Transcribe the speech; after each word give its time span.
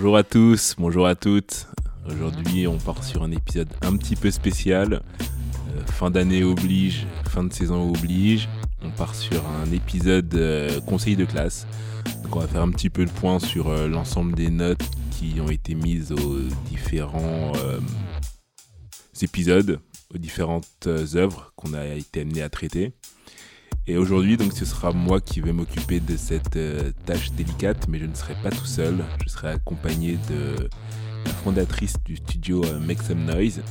Bonjour 0.00 0.16
à 0.16 0.22
tous, 0.22 0.76
bonjour 0.78 1.06
à 1.06 1.14
toutes. 1.14 1.66
Aujourd'hui, 2.06 2.66
on 2.66 2.78
part 2.78 3.04
sur 3.04 3.22
un 3.22 3.30
épisode 3.32 3.68
un 3.82 3.98
petit 3.98 4.16
peu 4.16 4.30
spécial. 4.30 4.94
Euh, 4.94 5.84
fin 5.92 6.10
d'année 6.10 6.42
oblige, 6.42 7.06
fin 7.28 7.44
de 7.44 7.52
saison 7.52 7.90
oblige. 7.90 8.48
On 8.82 8.88
part 8.92 9.14
sur 9.14 9.46
un 9.46 9.70
épisode 9.70 10.34
euh, 10.34 10.80
conseil 10.80 11.16
de 11.16 11.26
classe. 11.26 11.66
Donc, 12.22 12.34
on 12.34 12.38
va 12.38 12.48
faire 12.48 12.62
un 12.62 12.70
petit 12.70 12.88
peu 12.88 13.04
le 13.04 13.10
point 13.10 13.38
sur 13.40 13.68
euh, 13.68 13.88
l'ensemble 13.88 14.34
des 14.34 14.48
notes 14.48 14.80
qui 15.10 15.38
ont 15.38 15.50
été 15.50 15.74
mises 15.74 16.12
aux 16.12 16.38
différents 16.70 17.52
épisodes, 19.20 19.80
aux 20.14 20.18
différentes 20.18 20.86
œuvres 20.86 21.52
qu'on 21.56 21.74
a 21.74 21.84
été 21.84 22.22
amené 22.22 22.40
à 22.40 22.48
traiter. 22.48 22.94
Et 23.90 23.96
aujourd'hui, 23.96 24.36
donc, 24.36 24.52
ce 24.52 24.64
sera 24.64 24.92
moi 24.92 25.20
qui 25.20 25.40
vais 25.40 25.52
m'occuper 25.52 25.98
de 25.98 26.16
cette 26.16 26.56
tâche 27.06 27.32
délicate, 27.32 27.88
mais 27.88 27.98
je 27.98 28.06
ne 28.06 28.14
serai 28.14 28.34
pas 28.40 28.50
tout 28.50 28.64
seul. 28.64 29.04
Je 29.24 29.28
serai 29.28 29.48
accompagné 29.48 30.16
de 30.30 30.68
la 31.24 31.32
fondatrice 31.32 31.96
du 32.04 32.14
studio 32.14 32.62
Make 32.86 33.02
Some 33.02 33.24
Noise. 33.24 33.62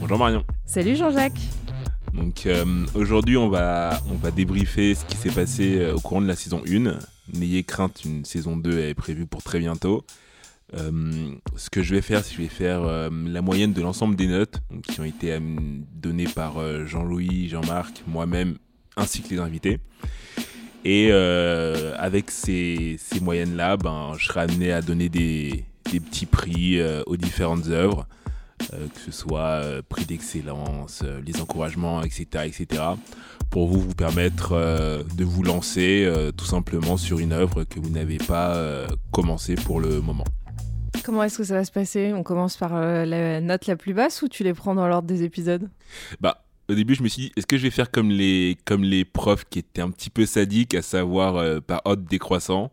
Bonjour 0.00 0.18
Marion. 0.18 0.44
Salut 0.64 0.96
Jean-Jacques. 0.96 1.38
Donc 2.12 2.48
aujourd'hui, 2.94 3.36
on 3.36 3.48
va, 3.48 4.02
on 4.10 4.16
va 4.16 4.32
débriefer 4.32 4.96
ce 4.96 5.04
qui 5.04 5.14
s'est 5.16 5.30
passé 5.30 5.88
au 5.92 6.00
courant 6.00 6.20
de 6.20 6.26
la 6.26 6.34
saison 6.34 6.62
1. 6.68 6.98
N'ayez 7.38 7.62
crainte, 7.62 8.04
une 8.04 8.24
saison 8.24 8.56
2 8.56 8.76
est 8.80 8.94
prévue 8.94 9.26
pour 9.26 9.44
très 9.44 9.60
bientôt. 9.60 10.04
ce 10.74 11.70
que 11.70 11.84
je 11.84 11.94
vais 11.94 12.02
faire, 12.02 12.24
c'est 12.24 12.30
que 12.30 12.38
je 12.38 12.42
vais 12.42 12.48
faire 12.48 13.08
la 13.08 13.40
moyenne 13.40 13.72
de 13.72 13.82
l'ensemble 13.82 14.16
des 14.16 14.26
notes 14.26 14.62
qui 14.82 15.00
ont 15.00 15.04
été 15.04 15.38
données 15.94 16.26
par 16.26 16.56
Jean-Louis, 16.86 17.48
Jean-Marc, 17.48 18.02
moi-même, 18.08 18.56
ainsi 19.00 19.22
que 19.22 19.30
les 19.30 19.40
invités. 19.40 19.78
Et 20.84 21.12
avec 21.12 22.30
ces, 22.30 22.96
ces 22.98 23.20
moyennes-là, 23.20 23.76
ben, 23.76 24.12
je 24.16 24.26
serai 24.26 24.40
amené 24.40 24.72
à 24.72 24.82
donner 24.82 25.08
des, 25.08 25.64
des 25.92 26.00
petits 26.00 26.26
prix 26.26 26.80
aux 27.06 27.16
différentes 27.16 27.68
œuvres. 27.68 28.06
que 28.68 29.00
ce 29.04 29.12
soit 29.12 29.62
prix 29.88 30.04
d'excellence, 30.04 31.02
les 31.24 31.40
encouragements, 31.40 32.02
etc., 32.02 32.44
etc., 32.46 32.82
pour 33.50 33.66
vous 33.66 33.80
vous 33.80 33.94
permettre 33.94 34.50
de 35.16 35.24
vous 35.24 35.42
lancer 35.42 36.08
tout 36.36 36.44
simplement 36.44 36.96
sur 36.96 37.18
une 37.18 37.32
œuvre 37.32 37.64
que 37.64 37.80
vous 37.80 37.90
n'avez 37.90 38.18
pas 38.18 38.86
commencé 39.10 39.54
pour 39.54 39.80
le 39.80 40.00
moment. 40.00 40.24
Comment 41.04 41.22
est-ce 41.22 41.38
que 41.38 41.44
ça 41.44 41.54
va 41.54 41.64
se 41.64 41.72
passer? 41.72 42.12
On 42.14 42.22
commence 42.22 42.56
par 42.56 42.74
la 42.74 43.40
note 43.40 43.66
la 43.66 43.76
plus 43.76 43.94
basse 43.94 44.22
ou 44.22 44.28
tu 44.28 44.44
les 44.44 44.54
prends 44.54 44.74
dans 44.74 44.86
l'ordre 44.86 45.08
des 45.08 45.22
épisodes? 45.24 45.68
Bah, 46.20 46.44
au 46.70 46.74
début, 46.74 46.94
je 46.94 47.02
me 47.02 47.08
suis 47.08 47.22
dit, 47.22 47.32
est-ce 47.36 47.46
que 47.46 47.58
je 47.58 47.62
vais 47.62 47.70
faire 47.70 47.90
comme 47.90 48.10
les, 48.10 48.56
comme 48.64 48.84
les 48.84 49.04
profs 49.04 49.44
qui 49.48 49.58
étaient 49.58 49.82
un 49.82 49.90
petit 49.90 50.10
peu 50.10 50.26
sadiques, 50.26 50.74
à 50.74 50.82
savoir 50.82 51.60
par 51.62 51.82
ordre 51.84 52.04
décroissant 52.08 52.72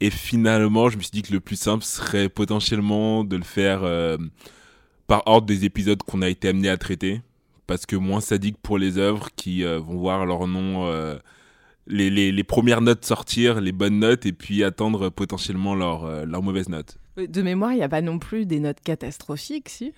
et 0.00 0.10
finalement, 0.10 0.88
je 0.88 0.96
me 0.96 1.02
suis 1.02 1.12
dit 1.12 1.22
que 1.22 1.32
le 1.32 1.40
plus 1.40 1.56
simple 1.56 1.84
serait 1.84 2.28
potentiellement 2.28 3.24
de 3.24 3.36
le 3.36 3.42
faire 3.44 3.80
par 5.06 5.22
ordre 5.26 5.46
des 5.46 5.64
épisodes 5.64 6.02
qu'on 6.02 6.20
a 6.20 6.28
été 6.28 6.48
amené 6.48 6.68
à 6.68 6.76
traiter. 6.76 7.22
Parce 7.66 7.86
que 7.86 7.96
moins 7.96 8.20
sadique 8.20 8.58
pour 8.58 8.76
les 8.76 8.98
œuvres 8.98 9.28
qui 9.34 9.62
vont 9.62 9.96
voir 9.96 10.26
leur 10.26 10.46
nom, 10.46 10.86
les, 11.86 12.10
les, 12.10 12.32
les, 12.32 12.44
premières 12.44 12.82
notes 12.82 13.04
sortir, 13.04 13.60
les 13.60 13.72
bonnes 13.72 14.00
notes, 14.00 14.26
et 14.26 14.32
puis 14.32 14.64
attendre 14.64 15.08
potentiellement 15.08 15.74
leur, 15.74 16.26
leur 16.26 16.42
mauvaise 16.42 16.68
note. 16.68 16.98
De 17.16 17.42
mémoire, 17.42 17.72
il 17.72 17.76
n'y 17.76 17.82
a 17.82 17.88
pas 17.88 18.02
non 18.02 18.18
plus 18.18 18.44
des 18.44 18.60
notes 18.60 18.80
catastrophiques, 18.84 19.68
si? 19.68 19.94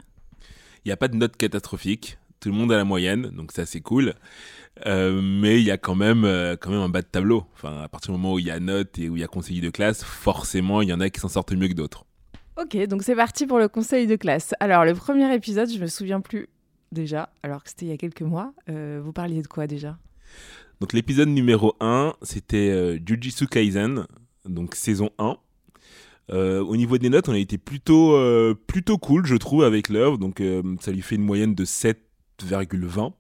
Il 0.84 0.88
n'y 0.88 0.93
a 0.93 0.97
pas 0.97 1.09
de 1.09 1.16
notes 1.16 1.37
catastrophiques. 1.37 2.19
Tout 2.47 2.53
le 2.53 2.59
monde 2.59 2.71
a 2.71 2.77
la 2.77 2.84
moyenne, 2.84 3.33
donc 3.34 3.51
ça 3.51 3.67
c'est 3.67 3.81
cool. 3.81 4.15
Euh, 4.87 5.21
mais 5.21 5.59
il 5.59 5.65
y 5.67 5.73
a 5.73 5.79
quand 5.79 5.97
même, 5.97 6.25
euh, 6.25 6.55
quand 6.55 6.71
même 6.71 6.79
un 6.79 6.89
bas 6.89 7.03
de 7.03 7.09
tableau. 7.09 7.45
Enfin, 7.55 7.83
à 7.83 7.89
partir 7.89 8.12
du 8.15 8.21
moment 8.21 8.34
où 8.34 8.39
il 8.39 8.45
y 8.45 8.53
a 8.53 8.61
notes 8.61 9.01
et 9.01 9.09
où 9.09 9.17
il 9.17 9.21
y 9.21 9.25
a 9.25 9.27
conseiller 9.27 9.61
de 9.61 9.69
classe, 9.69 10.05
forcément, 10.05 10.81
il 10.81 10.89
y 10.89 10.93
en 10.93 11.01
a 11.01 11.11
qui 11.11 11.19
s'en 11.19 11.27
sortent 11.27 11.51
mieux 11.51 11.67
que 11.67 11.73
d'autres. 11.73 12.07
Ok, 12.57 12.77
donc 12.87 13.03
c'est 13.03 13.17
parti 13.17 13.49
pour 13.49 13.59
le 13.59 13.67
conseil 13.67 14.07
de 14.07 14.15
classe. 14.15 14.55
Alors, 14.61 14.84
le 14.84 14.95
premier 14.95 15.34
épisode, 15.34 15.69
je 15.69 15.81
me 15.81 15.89
souviens 15.89 16.21
plus 16.21 16.49
déjà, 16.93 17.31
alors 17.43 17.65
que 17.65 17.71
c'était 17.71 17.87
il 17.87 17.89
y 17.89 17.93
a 17.93 17.97
quelques 17.97 18.23
mois. 18.23 18.55
Euh, 18.69 19.01
vous 19.03 19.13
parliez 19.13 19.43
de 19.43 19.49
quoi 19.49 19.67
déjà? 19.67 19.99
Donc, 20.81 20.93
l'épisode 20.93 21.31
numéro 21.31 21.75
1, 21.81 22.15
c'était 22.23 23.01
Jujutsu 23.05 23.49
Kaisen, 23.49 24.07
donc 24.45 24.77
saison 24.77 25.11
1. 25.19 25.37
au 26.31 26.77
niveau 26.77 26.97
des 26.97 27.09
notes, 27.11 27.28
on 27.28 27.33
a 27.33 27.39
été 27.39 27.59
plutôt, 27.59 28.17
plutôt 28.69 28.99
cool, 28.99 29.27
je 29.27 29.34
trouve, 29.34 29.65
avec 29.65 29.89
l'œuvre. 29.89 30.17
Donc, 30.17 30.41
ça 30.81 30.93
lui 30.93 31.03
fait 31.03 31.17
une 31.17 31.25
moyenne 31.25 31.57
de 31.57 31.65
7,20. 32.41 33.12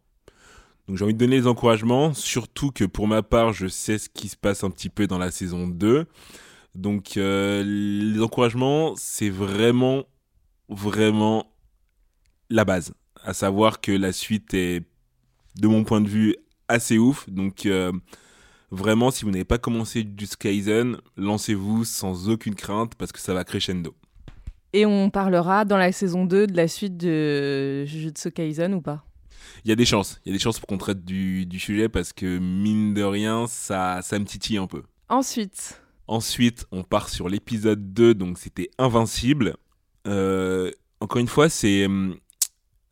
Donc 0.86 0.96
j'ai 0.96 1.04
envie 1.04 1.14
de 1.14 1.18
donner 1.18 1.36
les 1.36 1.46
encouragements, 1.46 2.14
surtout 2.14 2.70
que 2.70 2.84
pour 2.84 3.08
ma 3.08 3.22
part, 3.22 3.52
je 3.52 3.66
sais 3.66 3.98
ce 3.98 4.08
qui 4.08 4.28
se 4.28 4.36
passe 4.36 4.62
un 4.62 4.70
petit 4.70 4.88
peu 4.88 5.06
dans 5.06 5.18
la 5.18 5.30
saison 5.30 5.66
2. 5.66 6.06
Donc 6.76 7.16
euh, 7.16 7.64
les 7.64 8.20
encouragements, 8.20 8.94
c'est 8.96 9.30
vraiment, 9.30 10.04
vraiment 10.68 11.52
la 12.50 12.64
base. 12.64 12.94
À 13.24 13.34
savoir 13.34 13.80
que 13.80 13.90
la 13.90 14.12
suite 14.12 14.54
est, 14.54 14.84
de 15.56 15.68
mon 15.68 15.82
point 15.82 16.00
de 16.00 16.08
vue, 16.08 16.36
assez 16.68 16.98
ouf. 16.98 17.28
Donc 17.28 17.66
euh, 17.66 17.90
vraiment, 18.70 19.10
si 19.10 19.24
vous 19.24 19.32
n'avez 19.32 19.44
pas 19.44 19.58
commencé 19.58 20.04
du 20.04 20.26
Skyzen, 20.26 20.98
lancez-vous 21.16 21.84
sans 21.84 22.28
aucune 22.28 22.54
crainte 22.54 22.94
parce 22.94 23.10
que 23.10 23.18
ça 23.18 23.34
va 23.34 23.42
crescendo. 23.42 23.94
Et 24.72 24.84
on 24.84 25.10
parlera 25.10 25.64
dans 25.64 25.76
la 25.76 25.92
saison 25.92 26.24
2 26.24 26.46
de 26.46 26.56
la 26.56 26.68
suite 26.68 26.96
de 26.96 27.84
Jujutsu 27.84 28.30
Kaisen 28.30 28.74
ou 28.74 28.80
pas? 28.80 29.04
Il 29.64 29.68
y 29.68 29.72
a 29.72 29.76
des 29.76 29.84
chances. 29.84 30.20
Il 30.24 30.30
y 30.30 30.32
a 30.32 30.36
des 30.36 30.42
chances 30.42 30.58
pour 30.58 30.66
qu'on 30.66 30.78
traite 30.78 31.04
du, 31.04 31.46
du, 31.46 31.58
sujet 31.58 31.88
parce 31.88 32.12
que, 32.12 32.38
mine 32.38 32.94
de 32.94 33.02
rien, 33.02 33.46
ça, 33.46 34.00
ça 34.02 34.18
me 34.18 34.24
titille 34.24 34.58
un 34.58 34.66
peu. 34.66 34.82
Ensuite 35.08 35.80
Ensuite, 36.08 36.66
on 36.70 36.84
part 36.84 37.08
sur 37.08 37.28
l'épisode 37.28 37.92
2, 37.92 38.14
donc 38.14 38.38
c'était 38.38 38.70
Invincible. 38.78 39.56
Euh, 40.06 40.70
encore 41.00 41.20
une 41.20 41.26
fois, 41.26 41.48
c'est, 41.48 41.86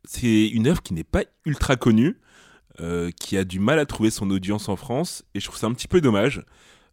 c'est 0.03 0.47
une 0.47 0.67
œuvre 0.67 0.81
qui 0.81 0.93
n'est 0.93 1.05
pas 1.05 1.23
ultra 1.45 1.77
connue, 1.77 2.19
euh, 2.81 3.11
qui 3.17 3.37
a 3.37 3.45
du 3.45 3.59
mal 3.59 3.79
à 3.79 3.85
trouver 3.85 4.09
son 4.09 4.29
audience 4.31 4.67
en 4.67 4.75
France, 4.75 5.23
et 5.33 5.39
je 5.39 5.45
trouve 5.45 5.57
ça 5.57 5.67
un 5.67 5.73
petit 5.73 5.87
peu 5.87 6.01
dommage. 6.01 6.43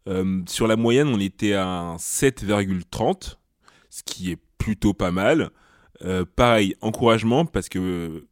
Euh, 0.07 0.41
sur 0.47 0.67
la 0.67 0.77
moyenne, 0.77 1.09
on 1.09 1.19
était 1.19 1.53
à 1.53 1.95
7,30, 1.97 3.37
ce 3.89 4.03
qui 4.03 4.31
est 4.31 4.39
plutôt 4.63 4.93
pas 4.93 5.11
mal. 5.11 5.49
pareil, 6.35 6.75
encouragement, 6.81 7.45
parce 7.45 7.69
que 7.69 8.25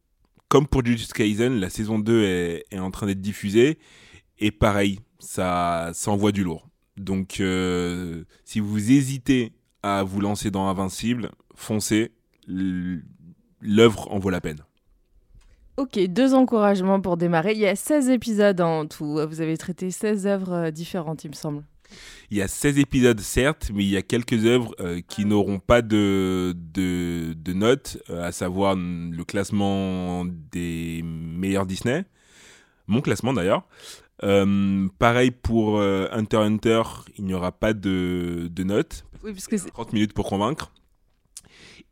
comme 0.52 0.66
pour 0.66 0.84
Jujutsu 0.84 1.14
Kaisen, 1.14 1.58
la 1.60 1.70
saison 1.70 1.98
2 1.98 2.24
est, 2.70 2.78
en 2.78 2.90
train 2.90 3.06
d'être 3.06 3.22
diffusée. 3.22 3.78
Et 4.38 4.50
pareil, 4.50 4.98
ça, 5.18 5.92
envoie 6.08 6.30
du 6.30 6.44
lourd. 6.44 6.68
Donc, 6.98 7.40
euh, 7.40 8.24
si 8.44 8.60
vous 8.60 8.92
hésitez 8.92 9.54
à 9.82 10.02
vous 10.02 10.20
lancer 10.20 10.50
dans 10.50 10.68
Invincible, 10.68 11.30
foncez. 11.54 12.12
L'œuvre 12.46 14.12
en 14.12 14.18
vaut 14.18 14.28
la 14.28 14.42
peine. 14.42 14.60
Ok, 15.78 15.98
deux 16.08 16.34
encouragements 16.34 17.00
pour 17.00 17.16
démarrer. 17.16 17.52
Il 17.52 17.58
y 17.58 17.66
a 17.66 17.74
16 17.74 18.10
épisodes 18.10 18.60
en 18.60 18.86
tout. 18.86 19.18
Vous 19.26 19.40
avez 19.40 19.56
traité 19.56 19.90
16 19.90 20.26
œuvres 20.26 20.68
différentes, 20.68 21.24
il 21.24 21.30
me 21.30 21.34
semble. 21.34 21.64
Il 22.32 22.38
y 22.38 22.40
a 22.40 22.48
16 22.48 22.78
épisodes, 22.78 23.20
certes, 23.20 23.70
mais 23.74 23.84
il 23.84 23.90
y 23.90 23.96
a 23.98 24.00
quelques 24.00 24.46
œuvres 24.46 24.74
euh, 24.80 25.02
qui 25.06 25.26
n'auront 25.26 25.58
pas 25.58 25.82
de, 25.82 26.54
de, 26.56 27.34
de 27.34 27.52
notes, 27.52 27.98
euh, 28.08 28.24
à 28.24 28.32
savoir 28.32 28.74
le 28.74 29.22
classement 29.24 30.24
des 30.24 31.02
meilleurs 31.04 31.66
Disney. 31.66 32.06
Mon 32.86 33.02
classement 33.02 33.34
d'ailleurs. 33.34 33.66
Euh, 34.24 34.88
pareil 34.98 35.30
pour 35.30 35.78
Hunter 35.80 36.38
Hunter, 36.38 36.82
il 37.18 37.26
n'y 37.26 37.34
aura 37.34 37.52
pas 37.52 37.74
de, 37.74 38.48
de 38.50 38.64
notes. 38.64 39.04
Oui, 39.22 39.34
parce 39.34 39.46
que 39.46 39.56
30 39.56 39.92
minutes 39.92 40.14
pour 40.14 40.26
convaincre. 40.26 40.72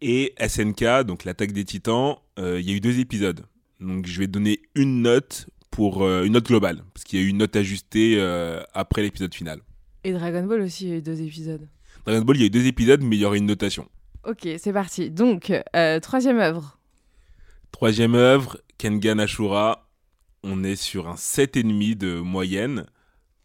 Et 0.00 0.35
SNK, 0.41 1.02
donc 1.05 1.25
l'attaque 1.25 1.52
des 1.52 1.64
titans, 1.64 2.17
il 2.38 2.62
y 2.62 2.73
a 2.73 2.75
eu 2.75 2.81
deux 2.81 2.99
épisodes. 2.99 3.44
Donc 3.79 4.06
je 4.06 4.19
vais 4.19 4.26
donner 4.26 4.62
une 4.75 5.02
note 5.02 5.50
pour 5.70 6.08
une 6.08 6.32
note 6.32 6.47
globale, 6.47 6.82
parce 6.94 7.05
qu'il 7.05 7.19
y 7.19 7.23
a 7.23 7.26
eu 7.26 7.29
une 7.29 7.38
note 7.38 7.56
ajustée 7.56 8.19
après 8.73 9.02
l'épisode 9.02 9.35
final. 9.35 9.61
Et 10.05 10.12
Dragon 10.12 10.44
Ball 10.44 10.61
aussi, 10.62 10.85
il 10.85 10.91
y 10.91 10.93
a 10.93 10.97
eu 10.97 11.02
deux 11.02 11.20
épisodes. 11.20 11.69
Dragon 12.06 12.25
Ball, 12.25 12.37
il 12.37 12.41
y 12.41 12.43
a 12.44 12.47
eu 12.47 12.50
deux 12.50 12.67
épisodes, 12.67 13.02
mais 13.02 13.17
il 13.17 13.20
y 13.20 13.25
aurait 13.25 13.38
une 13.38 13.47
notation. 13.47 13.88
Ok, 14.25 14.49
c'est 14.58 14.73
parti. 14.73 15.11
Donc, 15.11 15.52
euh, 15.76 16.00
troisième 16.00 16.38
œuvre. 16.38 16.79
Troisième 17.73 18.14
œuvre, 18.14 18.58
Kengan 18.79 19.19
Ashura. 19.19 19.88
On 20.43 20.64
est 20.64 20.76
sur 20.76 21.08
un 21.08 21.17
7,5 21.17 21.97
de 21.97 22.20
moyenne. 22.20 22.87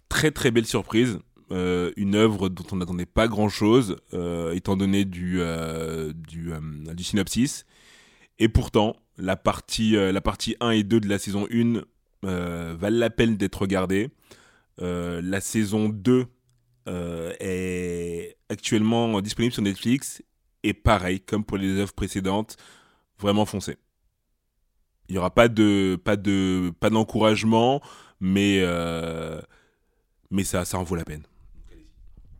Très 0.07 0.31
très 0.31 0.51
belle 0.51 0.65
surprise. 0.65 1.19
une 1.51 2.15
œuvre 2.15 2.49
dont 2.49 2.65
on 2.71 2.77
n'attendait 2.77 3.05
pas 3.05 3.27
grand-chose, 3.27 3.97
étant 4.53 4.77
donné 4.77 5.03
du, 5.05 5.41
du, 6.27 6.51
du, 6.95 7.03
synopsis. 7.03 7.65
Et 8.39 8.47
pourtant, 8.47 8.95
la 9.17 9.35
partie, 9.35 9.91
la 9.91 10.21
partie 10.21 10.55
1 10.61 10.71
et 10.71 10.83
2 10.83 11.01
de 11.01 11.09
la 11.09 11.19
saison 11.19 11.47
1 11.51 11.81
valent 12.23 12.97
la 12.97 13.09
peine 13.09 13.35
d'être 13.35 13.61
regardée. 13.61 14.09
la 14.79 15.41
saison 15.41 15.89
2 15.89 16.27
est 16.87 18.37
actuellement 18.49 19.21
disponible 19.21 19.53
sur 19.53 19.63
Netflix. 19.63 20.23
Et 20.63 20.73
pareil, 20.73 21.19
comme 21.19 21.43
pour 21.43 21.57
les 21.57 21.79
œuvres 21.79 21.93
précédentes, 21.93 22.57
vraiment 23.19 23.45
foncé. 23.45 23.77
Il 25.07 25.13
n'y 25.13 25.19
aura 25.19 25.29
pas 25.29 25.47
de 25.47 25.99
pas 26.03 26.15
de 26.15 26.73
pas 26.79 26.89
d'encouragement, 26.89 27.81
mais 28.19 28.61
euh, 28.61 29.39
mais 30.31 30.43
ça 30.43 30.65
ça 30.65 30.79
en 30.79 30.83
vaut 30.83 30.95
la 30.95 31.05
peine. 31.05 31.23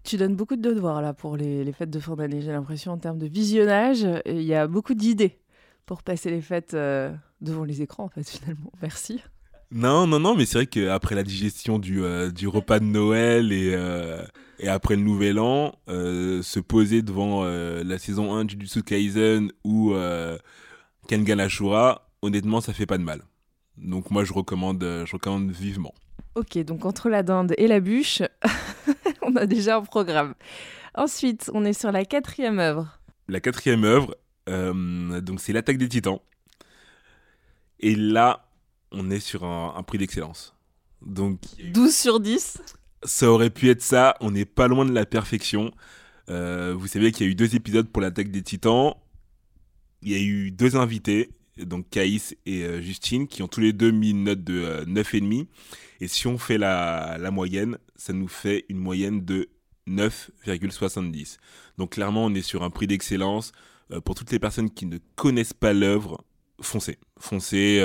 Tu 0.04 0.18
donnes 0.18 0.36
beaucoup 0.36 0.56
de 0.56 0.62
devoirs 0.62 1.02
là 1.02 1.14
pour 1.14 1.38
les, 1.38 1.64
les 1.64 1.74
fêtes 1.74 1.90
de 1.90 2.00
fin 2.00 2.16
d'année. 2.16 2.42
J'ai 2.42 2.52
l'impression 2.52 2.92
en 2.92 2.98
termes 2.98 3.20
de 3.20 3.28
visionnage, 3.28 4.08
il 4.26 4.42
y 4.42 4.54
a 4.54 4.68
beaucoup 4.68 4.94
d'idées 4.94 5.40
pour 5.86 6.02
passer 6.02 6.32
les 6.32 6.42
fêtes 6.42 6.74
euh, 6.74 7.14
devant 7.42 7.64
les 7.64 7.82
écrans 7.82 8.06
en 8.06 8.10
fait 8.10 8.28
finalement. 8.28 8.72
Merci. 8.82 9.22
Non, 9.72 10.08
non, 10.08 10.20
non, 10.20 10.36
mais 10.36 10.46
c'est 10.46 10.60
vrai 10.60 10.68
qu'après 10.68 11.16
la 11.16 11.24
digestion 11.24 11.80
du, 11.80 12.04
euh, 12.04 12.32
du 12.32 12.48
repas 12.48 12.80
de 12.80 12.86
Noël 12.86 13.52
et, 13.52 13.76
et 14.60 14.68
après 14.68 14.96
le 14.96 15.02
Nouvel 15.02 15.40
An, 15.40 15.74
se 15.88 16.60
poser 16.60 17.02
devant 17.02 17.44
la 17.44 17.98
saison 17.98 18.34
1 18.34 18.46
du 18.46 18.58
Kaisen 18.84 19.52
ou 19.64 19.94
Kengan 21.08 21.40
Ashura, 21.40 22.08
honnêtement, 22.22 22.62
ça 22.62 22.74
fait 22.74 22.86
pas 22.86 22.98
de 22.98 23.04
mal. 23.04 23.22
Donc 23.78 24.12
moi, 24.12 24.24
je 24.24 24.34
recommande, 24.34 24.82
je 24.82 25.12
recommande 25.12 25.52
vivement. 25.52 25.94
Ok, 26.36 26.58
donc 26.60 26.86
entre 26.86 27.10
la 27.10 27.24
dinde 27.24 27.54
et 27.58 27.68
la 27.68 27.80
bûche, 27.80 28.22
on 29.22 29.36
a 29.38 29.46
déjà 29.46 29.78
un 29.78 29.82
programme. 29.82 30.36
Ensuite, 30.94 31.50
on 31.54 31.64
est 31.64 31.74
sur 31.74 31.92
la 31.92 32.04
quatrième 32.04 32.60
œuvre. 32.60 33.00
La 33.28 33.40
quatrième 33.40 33.86
œuvre, 33.86 34.16
euh, 34.50 35.22
donc 35.22 35.40
c'est 35.40 35.54
l'attaque 35.54 35.78
des 35.78 35.88
titans. 35.88 36.20
Et 37.80 37.96
là, 37.96 38.45
on 38.96 39.10
est 39.12 39.20
sur 39.20 39.44
un, 39.44 39.84
prix 39.84 39.98
d'excellence. 39.98 40.56
Donc 41.06 41.40
12 41.64 41.96
sur 41.96 42.20
10 42.20 42.62
Ça 43.04 43.30
aurait 43.30 43.50
pu 43.50 43.70
être 43.70 43.82
ça, 43.82 44.16
on 44.22 44.32
n'est 44.32 44.46
pas 44.46 44.68
loin 44.68 44.86
de 44.86 44.94
la 44.94 45.06
perfection. 45.06 45.72
Euh, 46.30 46.74
vous 46.76 46.88
savez 46.88 47.12
qu'il 47.12 47.26
y 47.26 47.30
a 47.30 47.32
eu 47.32 47.36
deux 47.36 47.56
épisodes 47.56 47.88
pour 47.88 48.02
l'attaque 48.02 48.32
des 48.32 48.42
titans 48.42 48.96
il 50.06 50.12
y 50.12 50.16
a 50.16 50.20
eu 50.20 50.52
deux 50.52 50.76
invités, 50.76 51.32
donc 51.58 51.90
Caïs 51.90 52.36
et 52.46 52.64
euh, 52.64 52.82
Justine, 52.82 53.28
qui 53.28 53.42
ont 53.42 53.48
tous 53.48 53.60
les 53.60 53.74
deux 53.74 53.92
mis 53.92 54.12
une 54.12 54.24
note 54.26 54.44
de 54.44 54.62
euh, 54.62 54.86
9,5. 54.86 55.48
Et 56.00 56.08
si 56.08 56.28
on 56.28 56.38
fait 56.38 56.60
la, 56.60 57.18
moyenne, 57.32 57.78
ça 57.96 58.14
nous 58.14 58.28
fait 58.28 58.66
une 58.70 58.78
moyenne 58.78 59.26
de 59.26 59.50
9,70. 59.88 61.38
Donc 61.78 61.94
clairement, 61.94 62.26
on 62.26 62.34
est 62.36 62.44
sur 62.44 62.64
un 62.64 62.70
prix 62.70 62.88
d'excellence. 62.88 63.52
Euh, 63.92 64.00
pour 64.00 64.14
toutes 64.16 64.32
les 64.32 64.40
personnes 64.40 64.70
qui 64.70 64.86
ne 64.86 65.00
connaissent 65.16 65.54
pas 65.54 65.74
l'œuvre, 65.74 66.24
foncez. 66.62 66.98
Foncez, 67.20 67.84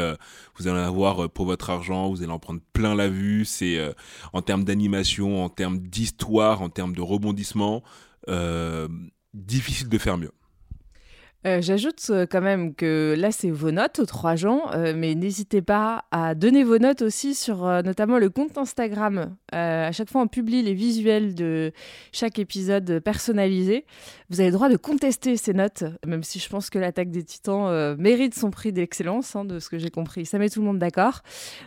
vous 0.57 0.69
allez 0.69 0.81
avoir 0.81 1.31
pour 1.31 1.47
votre 1.47 1.71
argent, 1.71 2.09
vous 2.09 2.23
allez 2.23 2.33
en 2.33 2.39
prendre 2.39 2.61
plein 2.73 2.95
la 2.95 3.09
vue. 3.09 3.45
C'est 3.45 3.79
en 4.33 4.43
termes 4.43 4.65
d'animation, 4.65 5.45
en 5.45 5.49
termes 5.49 5.79
d'histoire, 5.79 6.63
en 6.63 6.69
termes 6.69 6.95
de 6.95 7.01
rebondissement, 7.01 7.83
difficile 9.35 9.89
de 9.89 9.99
faire 9.99 10.19
mieux. 10.19 10.33
Euh, 11.47 11.63
j'ajoute 11.63 12.07
euh, 12.11 12.27
quand 12.31 12.43
même 12.43 12.75
que 12.75 13.15
là, 13.17 13.33
c'est 13.33 13.51
vos 13.51 13.71
notes 13.71 13.99
aux 13.99 14.05
trois 14.05 14.37
gens, 14.37 14.71
euh, 14.75 14.93
mais 14.95 15.15
n'hésitez 15.15 15.63
pas 15.63 16.05
à 16.11 16.35
donner 16.35 16.65
vos 16.65 16.79
notes 16.79 17.01
aussi 17.01 17.35
sur 17.35 17.65
notamment 17.83 18.19
le 18.19 18.29
compte 18.29 18.59
Instagram. 18.59 19.37
à 19.53 19.91
chaque 19.93 20.11
fois, 20.11 20.21
on 20.21 20.27
publie 20.27 20.63
les 20.63 20.75
visuels 20.75 21.35
de 21.35 21.73
chaque 22.13 22.39
épisode 22.39 23.01
personnalisé. 23.01 23.87
Vous 24.29 24.41
avez 24.41 24.51
le 24.51 24.55
droit 24.55 24.69
de 24.69 24.77
contester 24.77 25.37
ces 25.39 25.55
notes, 25.55 25.85
même 26.07 26.23
si 26.23 26.39
je 26.39 26.49
pense 26.49 26.69
que 26.69 26.79
l'attaque 26.79 27.11
des 27.11 27.25
titans 27.25 27.97
mérite 27.97 28.35
son 28.35 28.51
prix 28.51 28.73
d'excellence, 28.73 29.35
hein, 29.35 29.45
de 29.45 29.59
ce 29.59 29.71
que 29.71 29.79
j'ai 29.79 29.91
compris. 29.91 30.27
Ça 30.27 30.39
met 30.39 30.51
tout 30.51 30.61
le 30.61 30.67
monde 30.67 30.79
d'accord. 30.79 31.23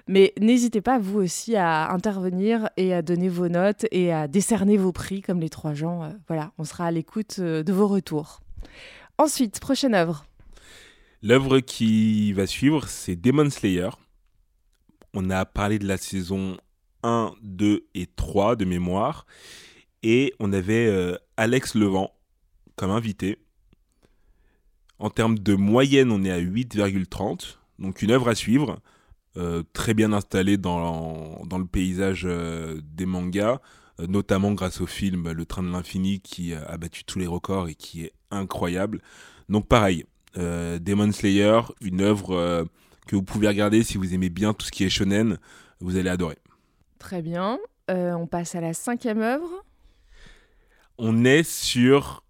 Mais 0.07 0.33
n'hésitez 0.39 0.81
pas, 0.81 0.99
vous 0.99 1.19
aussi, 1.19 1.55
à 1.55 1.91
intervenir 1.91 2.69
et 2.77 2.93
à 2.93 3.01
donner 3.01 3.29
vos 3.29 3.49
notes 3.49 3.85
et 3.91 4.13
à 4.13 4.27
décerner 4.27 4.77
vos 4.77 4.91
prix 4.91 5.21
comme 5.21 5.39
les 5.39 5.49
trois 5.49 5.73
gens. 5.73 6.13
voilà, 6.27 6.51
on 6.57 6.63
sera 6.63 6.85
à 6.85 6.91
l'écoute 6.91 7.39
de 7.39 7.73
vos 7.73 7.87
retours. 7.87 8.43
Ensuite, 9.17 9.59
prochaine 9.59 9.93
œuvre. 9.93 10.25
L'œuvre 11.21 11.59
qui 11.59 12.33
va 12.33 12.47
suivre, 12.47 12.87
c'est 12.87 13.15
Demon 13.15 13.49
Slayer. 13.49 13.89
On 15.13 15.29
a 15.29 15.45
parlé 15.45 15.79
de 15.79 15.87
la 15.87 15.97
saison 15.97 16.57
1, 17.03 17.33
2 17.41 17.85
et 17.93 18.07
3 18.07 18.55
de 18.55 18.65
mémoire. 18.65 19.25
Et 20.01 20.33
on 20.39 20.51
avait 20.51 20.87
euh, 20.87 21.15
Alex 21.37 21.75
Levent 21.75 22.11
comme 22.75 22.91
invité. 22.91 23.37
En 24.99 25.09
termes 25.09 25.37
de 25.37 25.55
moyenne, 25.55 26.11
on 26.11 26.23
est 26.23 26.31
à 26.31 26.39
8,30. 26.39 27.57
Donc 27.79 28.01
une 28.01 28.11
œuvre 28.11 28.29
à 28.29 28.35
suivre. 28.35 28.79
Euh, 29.35 29.63
très 29.73 29.93
bien 29.93 30.13
installée 30.13 30.57
dans, 30.57 31.41
dans 31.45 31.57
le 31.57 31.65
paysage 31.65 32.23
euh, 32.25 32.79
des 32.83 33.07
mangas, 33.07 33.61
notamment 33.99 34.53
grâce 34.53 34.81
au 34.81 34.87
film 34.87 35.31
Le 35.31 35.45
Train 35.45 35.63
de 35.63 35.71
l'Infini 35.71 36.19
qui 36.19 36.53
a 36.53 36.77
battu 36.77 37.03
tous 37.03 37.19
les 37.19 37.27
records 37.27 37.69
et 37.69 37.75
qui 37.75 38.03
est 38.03 38.13
incroyable. 38.31 39.01
Donc 39.49 39.67
pareil, 39.67 40.05
euh, 40.37 40.79
Demon 40.79 41.11
Slayer, 41.11 41.61
une 41.81 42.01
œuvre 42.01 42.31
euh, 42.31 42.65
que 43.07 43.15
vous 43.15 43.23
pouvez 43.23 43.47
regarder 43.47 43.83
si 43.83 43.97
vous 43.97 44.13
aimez 44.13 44.29
bien 44.29 44.53
tout 44.53 44.65
ce 44.65 44.71
qui 44.71 44.83
est 44.83 44.89
shonen, 44.89 45.37
vous 45.79 45.97
allez 45.97 46.09
adorer. 46.09 46.37
Très 46.99 47.21
bien. 47.21 47.59
Euh, 47.91 48.13
on 48.13 48.27
passe 48.27 48.55
à 48.55 48.61
la 48.61 48.73
cinquième 48.73 49.21
œuvre. 49.21 49.49
On 50.97 51.25
est 51.25 51.43
sur 51.43 52.23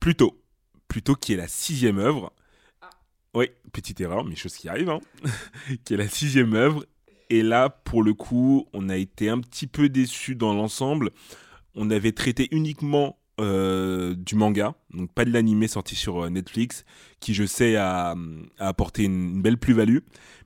Plutôt. 0.00 0.42
Plutôt 0.88 1.14
qui 1.14 1.34
est 1.34 1.36
la 1.36 1.46
sixième 1.46 1.98
œuvre. 1.98 2.32
Ah. 2.80 2.88
Oui, 3.34 3.50
petite 3.70 4.00
erreur, 4.00 4.24
mais 4.24 4.34
chose 4.34 4.56
qui 4.56 4.68
arrive. 4.68 4.88
Hein. 4.88 5.00
qui 5.84 5.94
est 5.94 5.98
la 5.98 6.08
sixième 6.08 6.54
œuvre. 6.54 6.84
Et 7.30 7.42
là, 7.42 7.70
pour 7.70 8.02
le 8.02 8.12
coup, 8.12 8.66
on 8.72 8.88
a 8.88 8.96
été 8.96 9.28
un 9.28 9.38
petit 9.38 9.68
peu 9.68 9.88
déçus 9.88 10.34
dans 10.34 10.52
l'ensemble. 10.52 11.10
On 11.76 11.88
avait 11.90 12.12
traité 12.12 12.48
uniquement 12.50 13.20
euh, 13.40 14.14
du 14.14 14.34
manga, 14.34 14.74
donc 14.92 15.12
pas 15.12 15.24
de 15.24 15.32
l'animé 15.32 15.66
sorti 15.68 15.94
sur 15.94 16.24
euh, 16.24 16.28
Netflix, 16.28 16.84
qui 17.20 17.32
je 17.32 17.46
sais 17.46 17.76
a, 17.76 18.14
apporté 18.58 19.04
une, 19.04 19.40
belle 19.40 19.56
plus-value. 19.56 19.98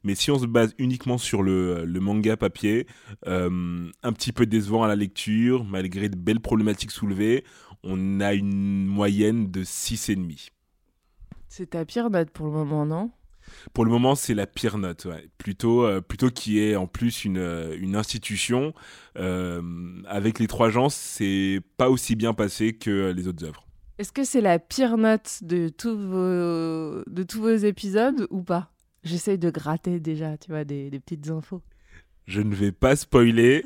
Mais 0.04 0.14
si 0.14 0.30
on 0.30 0.38
se 0.38 0.46
base 0.46 0.74
uniquement 0.78 1.18
sur 1.18 1.42
le, 1.42 1.86
manga 1.86 2.36
papier, 2.36 2.86
euh, 3.26 3.90
un 4.02 4.12
petit 4.12 4.32
peu 4.32 4.44
décevant 4.46 4.84
à 4.84 4.88
la 4.88 4.94
lecture, 4.94 5.64
malgré 5.64 6.10
de 6.10 6.16
belles 6.16 6.40
problématiques 6.40 6.92
soulevées, 6.92 7.44
on 7.82 8.20
a 8.20 8.34
une 8.34 8.86
moyenne 8.86 9.50
de 9.50 9.64
6,5. 9.64 10.50
C'est 11.48 11.70
ta 11.70 11.84
pire 11.84 12.10
note 12.10 12.30
pour 12.30 12.46
le 12.46 12.52
moment, 12.52 12.84
non? 12.86 13.10
Pour 13.72 13.84
le 13.84 13.90
moment, 13.90 14.14
c'est 14.14 14.34
la 14.34 14.46
pire 14.46 14.78
note. 14.78 15.06
Plutôt, 15.38 15.84
euh, 15.84 16.00
plutôt 16.00 16.30
qui 16.30 16.60
est 16.60 16.76
en 16.76 16.86
plus 16.86 17.24
une, 17.24 17.38
euh, 17.38 17.76
une 17.78 17.96
institution. 17.96 18.74
Euh, 19.18 19.62
avec 20.06 20.38
les 20.38 20.46
trois 20.46 20.70
gens, 20.70 20.88
c'est 20.88 21.60
pas 21.76 21.88
aussi 21.88 22.16
bien 22.16 22.34
passé 22.34 22.74
que 22.74 23.12
les 23.12 23.28
autres 23.28 23.44
œuvres. 23.44 23.66
Est-ce 23.98 24.12
que 24.12 24.24
c'est 24.24 24.40
la 24.40 24.58
pire 24.58 24.96
note 24.96 25.38
de 25.42 25.68
tous 25.68 25.96
vos, 25.96 27.02
de 27.06 27.22
tous 27.22 27.40
vos 27.40 27.54
épisodes 27.54 28.26
ou 28.30 28.42
pas? 28.42 28.72
J'essaye 29.04 29.38
de 29.38 29.50
gratter 29.50 30.00
déjà, 30.00 30.36
tu 30.36 30.50
vois, 30.50 30.64
des, 30.64 30.90
des 30.90 30.98
petites 30.98 31.30
infos. 31.30 31.62
Je 32.26 32.40
ne 32.40 32.54
vais 32.54 32.72
pas 32.72 32.96
spoiler. 32.96 33.64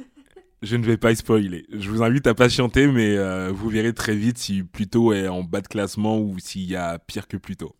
Je 0.61 0.77
ne 0.77 0.85
vais 0.85 0.97
pas 0.97 1.15
spoiler. 1.15 1.65
Je 1.73 1.89
vous 1.89 2.03
invite 2.03 2.27
à 2.27 2.35
patienter, 2.35 2.89
mais 2.89 3.17
vous 3.53 3.69
verrez 3.69 3.95
très 3.95 4.17
vite 4.17 4.39
si 4.39 4.65
Pluto 4.65 5.13
est 5.13 5.29
en 5.29 5.45
bas 5.45 5.61
de 5.61 5.69
classement 5.69 6.19
ou 6.19 6.39
s'il 6.41 6.65
y 6.65 6.75
a 6.75 6.99
pire 6.99 7.29
que 7.29 7.37
Pluto. 7.37 7.78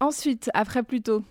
Ensuite, 0.00 0.50
après 0.54 0.82
plutôt. 0.82 1.24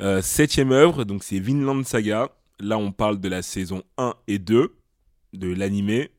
Euh, 0.00 0.22
septième 0.22 0.72
œuvre, 0.72 1.04
donc 1.04 1.22
c'est 1.22 1.38
Vinland 1.38 1.84
Saga. 1.84 2.30
Là, 2.58 2.78
on 2.78 2.92
parle 2.92 3.20
de 3.20 3.28
la 3.28 3.42
saison 3.42 3.82
1 3.98 4.14
et 4.28 4.38
2 4.38 4.74
de 5.32 5.48
l'animé. 5.48 6.10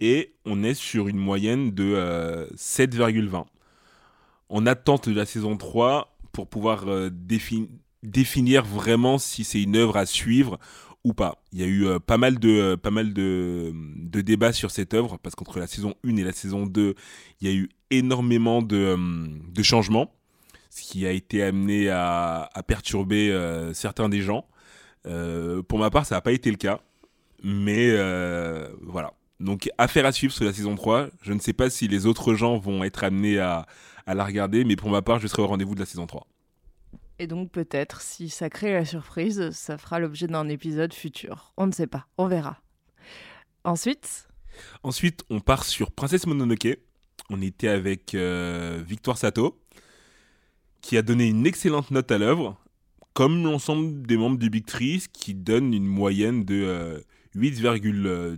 Et 0.00 0.34
on 0.44 0.62
est 0.62 0.74
sur 0.74 1.08
une 1.08 1.16
moyenne 1.16 1.72
de 1.72 2.48
7,20. 2.54 3.34
Euh, 3.34 3.42
on 4.48 4.66
attend 4.66 4.96
de 5.04 5.12
la 5.12 5.26
saison 5.26 5.56
3 5.56 6.16
pour 6.32 6.48
pouvoir 6.48 6.88
euh, 6.88 7.10
définir 8.02 8.64
vraiment 8.64 9.18
si 9.18 9.44
c'est 9.44 9.62
une 9.62 9.76
œuvre 9.76 9.96
à 9.96 10.06
suivre 10.06 10.58
ou 11.04 11.14
pas. 11.14 11.42
Il 11.52 11.60
y 11.60 11.64
a 11.64 11.66
eu 11.66 11.86
pas 12.00 12.18
mal, 12.18 12.38
de, 12.38 12.76
pas 12.76 12.90
mal 12.90 13.12
de, 13.12 13.72
débats 14.20 14.52
sur 14.52 14.70
cette 14.70 14.94
œuvre 14.94 15.18
parce 15.18 15.34
qu'entre 15.34 15.58
la 15.58 15.66
saison 15.66 15.94
1 16.04 16.16
et 16.16 16.24
la 16.24 16.32
saison 16.32 16.66
2, 16.66 16.94
il 17.40 17.48
y 17.48 17.50
a 17.50 17.54
eu 17.54 17.68
énormément 17.90 18.62
de, 18.62 18.96
changements 19.62 20.12
qui 20.80 21.06
a 21.06 21.10
été 21.10 21.42
amené 21.42 21.90
à, 21.90 22.50
perturber 22.66 23.30
euh, 23.30 23.72
certains 23.72 24.08
des 24.08 24.20
gens. 24.20 24.46
Euh, 25.06 25.62
pour 25.62 25.78
ma 25.78 25.90
part, 25.90 26.06
ça 26.06 26.16
n'a 26.16 26.20
pas 26.20 26.32
été 26.32 26.50
le 26.50 26.56
cas. 26.56 26.80
Mais 27.42 27.90
euh, 27.90 28.68
voilà. 28.82 29.12
Donc, 29.40 29.70
affaire 29.78 30.04
à 30.06 30.12
suivre 30.12 30.32
sur 30.32 30.44
la 30.44 30.52
saison 30.52 30.74
3. 30.74 31.08
Je 31.22 31.32
ne 31.32 31.38
sais 31.38 31.52
pas 31.52 31.70
si 31.70 31.86
les 31.88 32.06
autres 32.06 32.34
gens 32.34 32.58
vont 32.58 32.82
être 32.82 33.04
amenés 33.04 33.38
à, 33.38 33.66
la 34.06 34.24
regarder, 34.24 34.64
mais 34.64 34.74
pour 34.74 34.90
ma 34.90 35.02
part, 35.02 35.20
je 35.20 35.28
serai 35.28 35.42
au 35.42 35.46
rendez-vous 35.46 35.74
de 35.74 35.80
la 35.80 35.86
saison 35.86 36.06
3. 36.06 36.26
Et 37.18 37.26
donc, 37.26 37.50
peut-être, 37.50 38.00
si 38.00 38.28
ça 38.28 38.48
crée 38.48 38.72
la 38.72 38.84
surprise, 38.84 39.50
ça 39.50 39.76
fera 39.76 39.98
l'objet 39.98 40.26
d'un 40.26 40.48
épisode 40.48 40.92
futur. 40.94 41.52
On 41.56 41.66
ne 41.66 41.72
sait 41.72 41.86
pas, 41.86 42.06
on 42.16 42.26
verra. 42.26 42.60
Ensuite? 43.64 44.28
Ensuite, 44.82 45.24
on 45.30 45.40
part 45.40 45.64
sur 45.64 45.92
Princesse 45.92 46.26
Mononoke. 46.26 46.78
On 47.30 47.42
était 47.42 47.68
avec 47.68 48.14
Victoire 48.14 49.18
Sato, 49.18 49.60
qui 50.80 50.96
a 50.96 51.02
donné 51.02 51.26
une 51.26 51.46
excellente 51.46 51.90
note 51.90 52.10
à 52.10 52.18
l'œuvre, 52.18 52.56
comme 53.14 53.44
l'ensemble 53.44 54.06
des 54.06 54.16
membres 54.16 54.38
du 54.38 54.50
Big 54.50 54.64
Tree, 54.64 55.04
qui 55.12 55.34
donne 55.34 55.74
une 55.74 55.86
moyenne 55.86 56.44
de 56.44 57.02
8,10. 57.34 57.66
Euh, 58.06 58.36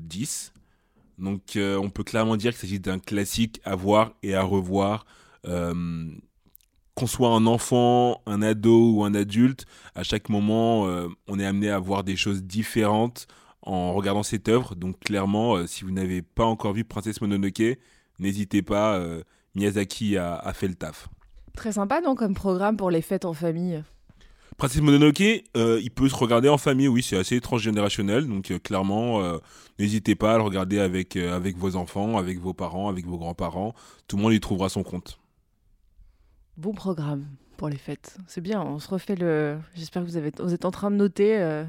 Donc 1.18 1.56
euh, 1.56 1.76
on 1.76 1.90
peut 1.90 2.04
clairement 2.04 2.36
dire 2.36 2.52
qu'il 2.52 2.60
s'agit 2.60 2.80
d'un 2.80 2.98
classique 2.98 3.60
à 3.64 3.74
voir 3.76 4.12
et 4.22 4.34
à 4.34 4.42
revoir. 4.42 5.04
qu'on 5.44 7.06
soit 7.06 7.30
un 7.30 7.46
enfant, 7.46 8.22
un 8.26 8.42
ado 8.42 8.92
ou 8.92 9.04
un 9.04 9.14
adulte, 9.14 9.64
à 9.94 10.02
chaque 10.02 10.28
moment, 10.28 10.82
on 11.28 11.38
est 11.38 11.46
amené 11.46 11.70
à 11.70 11.78
voir 11.78 12.04
des 12.04 12.16
choses 12.16 12.42
différentes 12.42 13.26
en 13.62 13.94
regardant 13.94 14.22
cette 14.22 14.48
œuvre. 14.48 14.74
Donc 14.74 14.98
clairement, 15.00 15.66
si 15.66 15.84
vous 15.84 15.92
n'avez 15.92 16.20
pas 16.20 16.44
encore 16.44 16.74
vu 16.74 16.84
Princesse 16.84 17.20
Mononoke, 17.20 17.78
n'hésitez 18.18 18.60
pas, 18.62 19.00
Miyazaki 19.54 20.16
a, 20.16 20.52
fait 20.52 20.68
le 20.68 20.74
taf. 20.74 21.08
Très 21.60 21.72
sympa, 21.72 22.00
non, 22.00 22.14
comme 22.14 22.32
programme 22.32 22.78
pour 22.78 22.90
les 22.90 23.02
fêtes 23.02 23.26
en 23.26 23.34
famille? 23.34 23.84
Princesse 24.56 24.80
Mononoke, 24.80 25.20
euh, 25.58 25.78
il 25.82 25.90
peut 25.90 26.08
se 26.08 26.14
regarder 26.14 26.48
en 26.48 26.56
famille, 26.56 26.88
oui, 26.88 27.02
c'est 27.02 27.18
assez 27.18 27.38
transgénérationnel, 27.38 28.26
donc 28.26 28.50
euh, 28.50 28.58
clairement, 28.58 29.20
euh, 29.20 29.36
n'hésitez 29.78 30.14
pas 30.14 30.32
à 30.32 30.36
le 30.38 30.42
regarder 30.42 30.78
avec, 30.78 31.16
avec 31.16 31.58
vos 31.58 31.76
enfants, 31.76 32.16
avec 32.16 32.38
vos 32.38 32.54
parents, 32.54 32.88
avec 32.88 33.04
vos 33.04 33.18
grands-parents, 33.18 33.74
tout 34.08 34.16
le 34.16 34.22
monde 34.22 34.32
y 34.32 34.40
trouvera 34.40 34.70
son 34.70 34.82
compte. 34.82 35.20
Bon 36.56 36.72
programme 36.72 37.26
pour 37.58 37.68
les 37.68 37.76
fêtes, 37.76 38.16
c'est 38.26 38.40
bien, 38.40 38.62
on 38.62 38.78
se 38.78 38.88
refait 38.88 39.16
le... 39.16 39.58
J'espère 39.74 40.02
que 40.02 40.08
vous, 40.08 40.16
avez... 40.16 40.32
vous 40.38 40.54
êtes 40.54 40.64
en 40.64 40.70
train 40.70 40.90
de 40.90 40.96
noter 40.96 41.62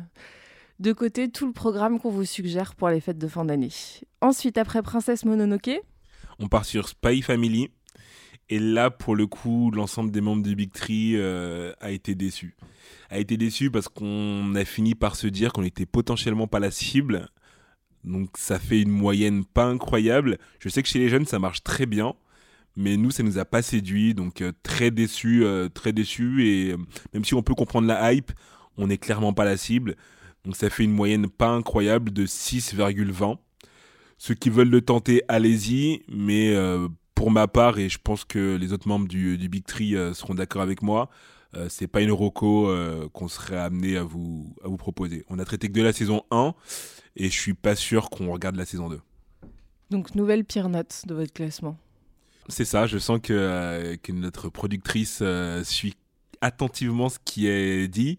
de 0.79 0.93
côté 0.93 1.29
tout 1.29 1.47
le 1.47 1.51
programme 1.51 1.99
qu'on 1.99 2.11
vous 2.11 2.23
suggère 2.23 2.75
pour 2.75 2.87
les 2.87 3.01
fêtes 3.01 3.17
de 3.17 3.27
fin 3.27 3.43
d'année. 3.43 3.73
Ensuite, 4.21 4.57
après 4.57 4.81
Princesse 4.83 5.25
Mononoke? 5.25 5.81
On 6.39 6.47
part 6.47 6.63
sur 6.63 6.87
Spy 6.87 7.21
Family, 7.21 7.69
et 8.51 8.59
là, 8.59 8.91
pour 8.91 9.15
le 9.15 9.27
coup, 9.27 9.71
l'ensemble 9.71 10.11
des 10.11 10.19
membres 10.19 10.43
du 10.43 10.57
Big 10.57 10.73
Tree 10.73 11.13
euh, 11.15 11.71
a 11.79 11.89
été 11.89 12.15
déçu. 12.15 12.57
A 13.09 13.17
été 13.17 13.37
déçu 13.37 13.71
parce 13.71 13.87
qu'on 13.87 14.53
a 14.55 14.65
fini 14.65 14.93
par 14.93 15.15
se 15.15 15.27
dire 15.27 15.53
qu'on 15.53 15.63
était 15.63 15.85
potentiellement 15.85 16.47
pas 16.47 16.59
la 16.59 16.69
cible. 16.69 17.29
Donc 18.03 18.31
ça 18.37 18.59
fait 18.59 18.81
une 18.81 18.91
moyenne 18.91 19.45
pas 19.45 19.63
incroyable. 19.63 20.37
Je 20.59 20.67
sais 20.67 20.83
que 20.83 20.89
chez 20.89 20.99
les 20.99 21.07
jeunes, 21.07 21.25
ça 21.25 21.39
marche 21.39 21.63
très 21.63 21.85
bien. 21.85 22.13
Mais 22.75 22.97
nous, 22.97 23.09
ça 23.09 23.23
nous 23.23 23.37
a 23.37 23.45
pas 23.45 23.61
séduit. 23.61 24.13
Donc 24.13 24.41
euh, 24.41 24.51
très 24.63 24.91
déçu, 24.91 25.45
euh, 25.45 25.69
très 25.69 25.93
déçu. 25.93 26.45
Et 26.45 26.75
même 27.13 27.23
si 27.23 27.33
on 27.35 27.43
peut 27.43 27.55
comprendre 27.55 27.87
la 27.87 28.11
hype, 28.11 28.33
on 28.75 28.87
n'est 28.87 28.97
clairement 28.97 29.31
pas 29.31 29.45
la 29.45 29.55
cible. 29.55 29.95
Donc 30.43 30.57
ça 30.57 30.69
fait 30.69 30.83
une 30.83 30.91
moyenne 30.91 31.29
pas 31.29 31.51
incroyable 31.51 32.11
de 32.11 32.25
6,20. 32.25 33.37
Ceux 34.17 34.33
qui 34.33 34.49
veulent 34.49 34.69
le 34.69 34.81
tenter, 34.81 35.23
allez-y. 35.29 36.01
Mais 36.09 36.53
pour 37.21 37.29
ma 37.29 37.47
part, 37.47 37.77
et 37.77 37.87
je 37.87 37.99
pense 38.03 38.25
que 38.25 38.55
les 38.55 38.73
autres 38.73 38.87
membres 38.87 39.07
du, 39.07 39.37
Big 39.47 39.63
Tree 39.63 39.95
euh, 39.95 40.11
seront 40.11 40.33
d'accord 40.33 40.63
avec 40.63 40.81
moi, 40.81 41.07
euh, 41.55 41.67
c'est 41.69 41.85
pas 41.85 42.01
une 42.01 42.11
roco 42.11 42.67
euh, 42.67 43.09
qu'on 43.09 43.27
serait 43.27 43.59
amené 43.59 43.95
à 43.95 44.01
vous, 44.01 44.55
à 44.63 44.67
vous 44.67 44.77
proposer. 44.77 45.23
On 45.29 45.37
a 45.37 45.45
traité 45.45 45.67
que 45.67 45.73
de 45.73 45.83
la 45.83 45.93
saison 45.93 46.23
1 46.31 46.55
et 47.17 47.25
je 47.25 47.39
suis 47.39 47.53
pas 47.53 47.75
sûr 47.75 48.09
qu'on 48.09 48.31
regarde 48.31 48.55
la 48.55 48.65
saison 48.65 48.89
2. 48.89 48.99
Donc, 49.91 50.15
nouvelle 50.15 50.43
pire 50.45 50.67
note 50.67 51.03
de 51.05 51.13
votre 51.13 51.31
classement. 51.31 51.77
C'est 52.49 52.65
ça, 52.65 52.87
je 52.87 52.97
sens 52.97 53.19
que, 53.21 53.95
que 54.01 54.11
notre 54.11 54.49
productrice 54.49 55.21
suit 55.61 55.93
attentivement 56.41 57.09
ce 57.09 57.19
qui 57.23 57.45
est 57.45 57.87
dit. 57.87 58.17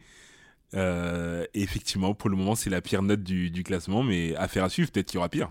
et 0.75 1.49
effectivement, 1.55 2.15
pour 2.15 2.31
le 2.31 2.37
moment, 2.37 2.55
c'est 2.55 2.71
la 2.71 2.81
pire 2.81 3.03
note 3.03 3.25
du, 3.25 3.51
du 3.51 3.65
classement, 3.65 4.05
mais 4.05 4.37
affaire 4.37 4.63
à 4.63 4.69
suivre, 4.69 4.93
peut-être 4.93 5.09
qu'il 5.09 5.17
y 5.17 5.19
aura 5.19 5.29
pire. 5.29 5.51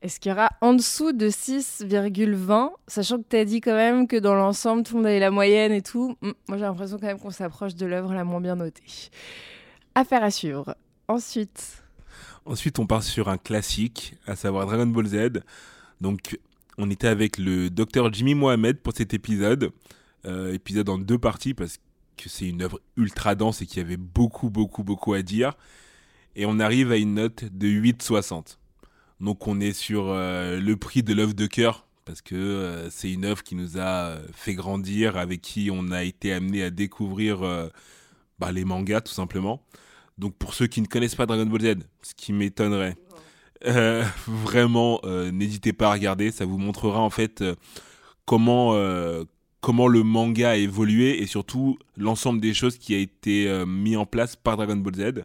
Est-ce 0.00 0.20
qu'il 0.20 0.30
y 0.30 0.32
aura 0.32 0.50
en 0.60 0.74
dessous 0.74 1.12
de 1.12 1.28
6,20 1.28 2.70
Sachant 2.86 3.18
que 3.18 3.24
tu 3.28 3.36
as 3.36 3.44
dit 3.44 3.60
quand 3.60 3.74
même 3.74 4.06
que 4.06 4.16
dans 4.16 4.34
l'ensemble, 4.34 4.84
tout 4.84 4.94
le 4.94 4.98
monde 4.98 5.06
avait 5.08 5.18
la 5.18 5.32
moyenne 5.32 5.72
et 5.72 5.82
tout. 5.82 6.16
Hmm, 6.22 6.32
moi, 6.48 6.56
j'ai 6.56 6.64
l'impression 6.64 6.98
quand 6.98 7.06
même 7.06 7.18
qu'on 7.18 7.30
s'approche 7.30 7.74
de 7.74 7.84
l'œuvre 7.84 8.14
la 8.14 8.24
moins 8.24 8.40
bien 8.40 8.54
notée. 8.54 8.82
Affaire 9.96 10.22
à 10.22 10.30
suivre. 10.30 10.76
Ensuite. 11.08 11.82
Ensuite, 12.44 12.78
on 12.78 12.86
part 12.86 13.02
sur 13.02 13.28
un 13.28 13.38
classique, 13.38 14.14
à 14.26 14.36
savoir 14.36 14.66
Dragon 14.66 14.86
Ball 14.86 15.06
Z. 15.06 15.42
Donc, 16.00 16.38
on 16.78 16.88
était 16.90 17.08
avec 17.08 17.36
le 17.36 17.68
docteur 17.68 18.12
Jimmy 18.12 18.34
Mohamed 18.34 18.78
pour 18.78 18.94
cet 18.96 19.14
épisode. 19.14 19.72
Euh, 20.26 20.52
épisode 20.52 20.88
en 20.88 20.98
deux 20.98 21.18
parties 21.18 21.54
parce 21.54 21.78
que 22.16 22.28
c'est 22.28 22.46
une 22.46 22.62
œuvre 22.62 22.80
ultra 22.96 23.34
dense 23.34 23.62
et 23.62 23.66
qu'il 23.66 23.78
y 23.78 23.84
avait 23.84 23.96
beaucoup, 23.96 24.48
beaucoup, 24.48 24.84
beaucoup 24.84 25.12
à 25.14 25.22
dire. 25.22 25.54
Et 26.36 26.46
on 26.46 26.60
arrive 26.60 26.92
à 26.92 26.96
une 26.96 27.14
note 27.14 27.44
de 27.44 27.66
8,60. 27.66 28.58
Donc 29.20 29.48
on 29.48 29.60
est 29.60 29.72
sur 29.72 30.08
euh, 30.08 30.60
le 30.60 30.76
prix 30.76 31.02
de 31.02 31.12
l'œuvre 31.12 31.34
de 31.34 31.46
cœur 31.46 31.86
parce 32.04 32.22
que 32.22 32.36
euh, 32.36 32.88
c'est 32.90 33.12
une 33.12 33.24
œuvre 33.24 33.42
qui 33.42 33.54
nous 33.54 33.76
a 33.76 33.80
euh, 33.80 34.26
fait 34.32 34.54
grandir, 34.54 35.16
avec 35.16 35.42
qui 35.42 35.70
on 35.72 35.90
a 35.90 36.04
été 36.04 36.32
amené 36.32 36.62
à 36.62 36.70
découvrir 36.70 37.40
bah, 38.38 38.52
les 38.52 38.64
mangas 38.64 39.02
tout 39.02 39.12
simplement. 39.12 39.62
Donc 40.18 40.34
pour 40.36 40.54
ceux 40.54 40.66
qui 40.66 40.80
ne 40.80 40.86
connaissent 40.86 41.14
pas 41.14 41.26
Dragon 41.26 41.46
Ball 41.46 41.60
Z, 41.60 41.74
ce 42.02 42.14
qui 42.14 42.32
m'étonnerait, 42.32 42.96
vraiment 44.26 45.00
n'hésitez 45.32 45.72
pas 45.72 45.88
à 45.88 45.92
regarder, 45.92 46.30
ça 46.30 46.44
vous 46.44 46.58
montrera 46.58 47.00
en 47.00 47.10
fait 47.10 47.44
comment 48.24 48.74
comment 49.60 49.88
le 49.88 50.04
manga 50.04 50.50
a 50.50 50.56
évolué 50.56 51.20
et 51.20 51.26
surtout 51.26 51.78
l'ensemble 51.96 52.40
des 52.40 52.54
choses 52.54 52.78
qui 52.78 52.94
a 52.94 52.98
été 52.98 53.64
mis 53.66 53.96
en 53.96 54.06
place 54.06 54.36
par 54.36 54.56
Dragon 54.56 54.76
Ball 54.76 54.94
Z. 54.94 55.24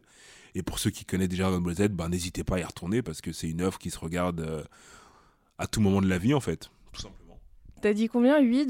Et 0.56 0.64
pour 0.64 0.80
ceux 0.80 0.90
qui 0.90 1.06
connaissent 1.06 1.30
déjà 1.30 1.44
Dragon 1.44 1.62
Ball 1.62 1.76
Z, 1.76 1.88
ben, 1.90 2.10
n'hésitez 2.10 2.44
pas 2.44 2.58
à 2.58 2.60
y 2.60 2.64
retourner 2.64 3.02
parce 3.02 3.22
que 3.22 3.32
c'est 3.32 3.50
une 3.50 3.62
œuvre 3.62 3.80
qui 3.80 3.90
se 3.90 4.00
regarde 4.00 4.42
euh, 4.42 4.64
à 5.58 5.68
tout 5.68 5.82
moment 5.82 6.02
de 6.02 6.08
la 6.08 6.18
vie, 6.18 6.34
en 6.34 6.40
fait, 6.40 6.70
tout 6.92 7.02
simplement. 7.02 7.40
T'as 7.82 7.94
dit 7.94 8.08
combien? 8.08 8.40
8, 8.40 8.70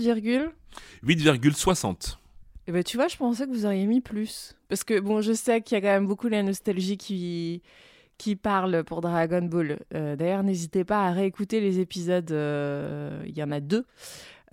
8,60. 1.03 2.17
Eh 2.65 2.71
ben, 2.71 2.83
tu 2.83 2.97
vois, 2.97 3.07
je 3.07 3.17
pensais 3.17 3.45
que 3.45 3.51
vous 3.51 3.65
auriez 3.65 3.85
mis 3.85 4.01
plus. 4.01 4.55
Parce 4.69 4.83
que, 4.83 4.99
bon, 4.99 5.21
je 5.21 5.33
sais 5.33 5.61
qu'il 5.61 5.75
y 5.75 5.77
a 5.77 5.81
quand 5.81 5.93
même 5.93 6.07
beaucoup 6.07 6.29
la 6.29 6.43
nostalgie 6.43 6.97
qui, 6.97 7.61
qui 8.17 8.35
parle 8.35 8.83
pour 8.85 9.01
Dragon 9.01 9.41
Ball. 9.41 9.79
Euh, 9.93 10.15
d'ailleurs, 10.15 10.43
n'hésitez 10.43 10.85
pas 10.85 11.07
à 11.07 11.11
réécouter 11.11 11.59
les 11.59 11.79
épisodes. 11.79 12.31
Euh, 12.31 13.21
il 13.27 13.37
y 13.37 13.43
en 13.43 13.51
a 13.51 13.59
deux. 13.59 13.85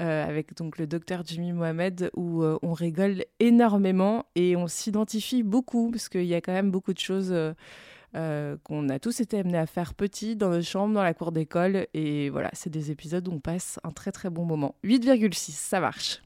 Euh, 0.01 0.27
avec 0.27 0.57
donc 0.57 0.79
le 0.79 0.87
docteur 0.87 1.23
Jimmy 1.27 1.53
Mohamed, 1.53 2.11
où 2.15 2.43
euh, 2.43 2.59
on 2.63 2.73
rigole 2.73 3.23
énormément 3.39 4.25
et 4.35 4.57
on 4.57 4.67
s'identifie 4.67 5.43
beaucoup, 5.43 5.91
parce 5.91 6.09
qu'il 6.09 6.25
y 6.25 6.35
a 6.35 6.41
quand 6.41 6.55
même 6.55 6.71
beaucoup 6.71 6.95
de 6.95 6.99
choses 6.99 7.31
euh, 7.31 8.57
qu'on 8.65 8.89
a 8.89 8.99
tous 8.99 9.21
été 9.21 9.41
amenés 9.41 9.59
à 9.59 9.67
faire 9.67 9.93
petits 9.93 10.37
dans 10.37 10.49
nos 10.49 10.63
chambres, 10.63 10.95
dans 10.95 11.03
la 11.03 11.13
cour 11.13 11.33
d'école. 11.33 11.87
Et 11.93 12.31
voilà, 12.31 12.49
c'est 12.55 12.71
des 12.71 12.91
épisodes 12.91 13.29
où 13.29 13.33
on 13.33 13.41
passe 13.41 13.79
un 13.85 13.91
très 13.91 14.11
très 14.11 14.31
bon 14.31 14.47
moment. 14.47 14.75
8,6, 14.85 15.51
ça 15.51 15.81
marche. 15.81 16.23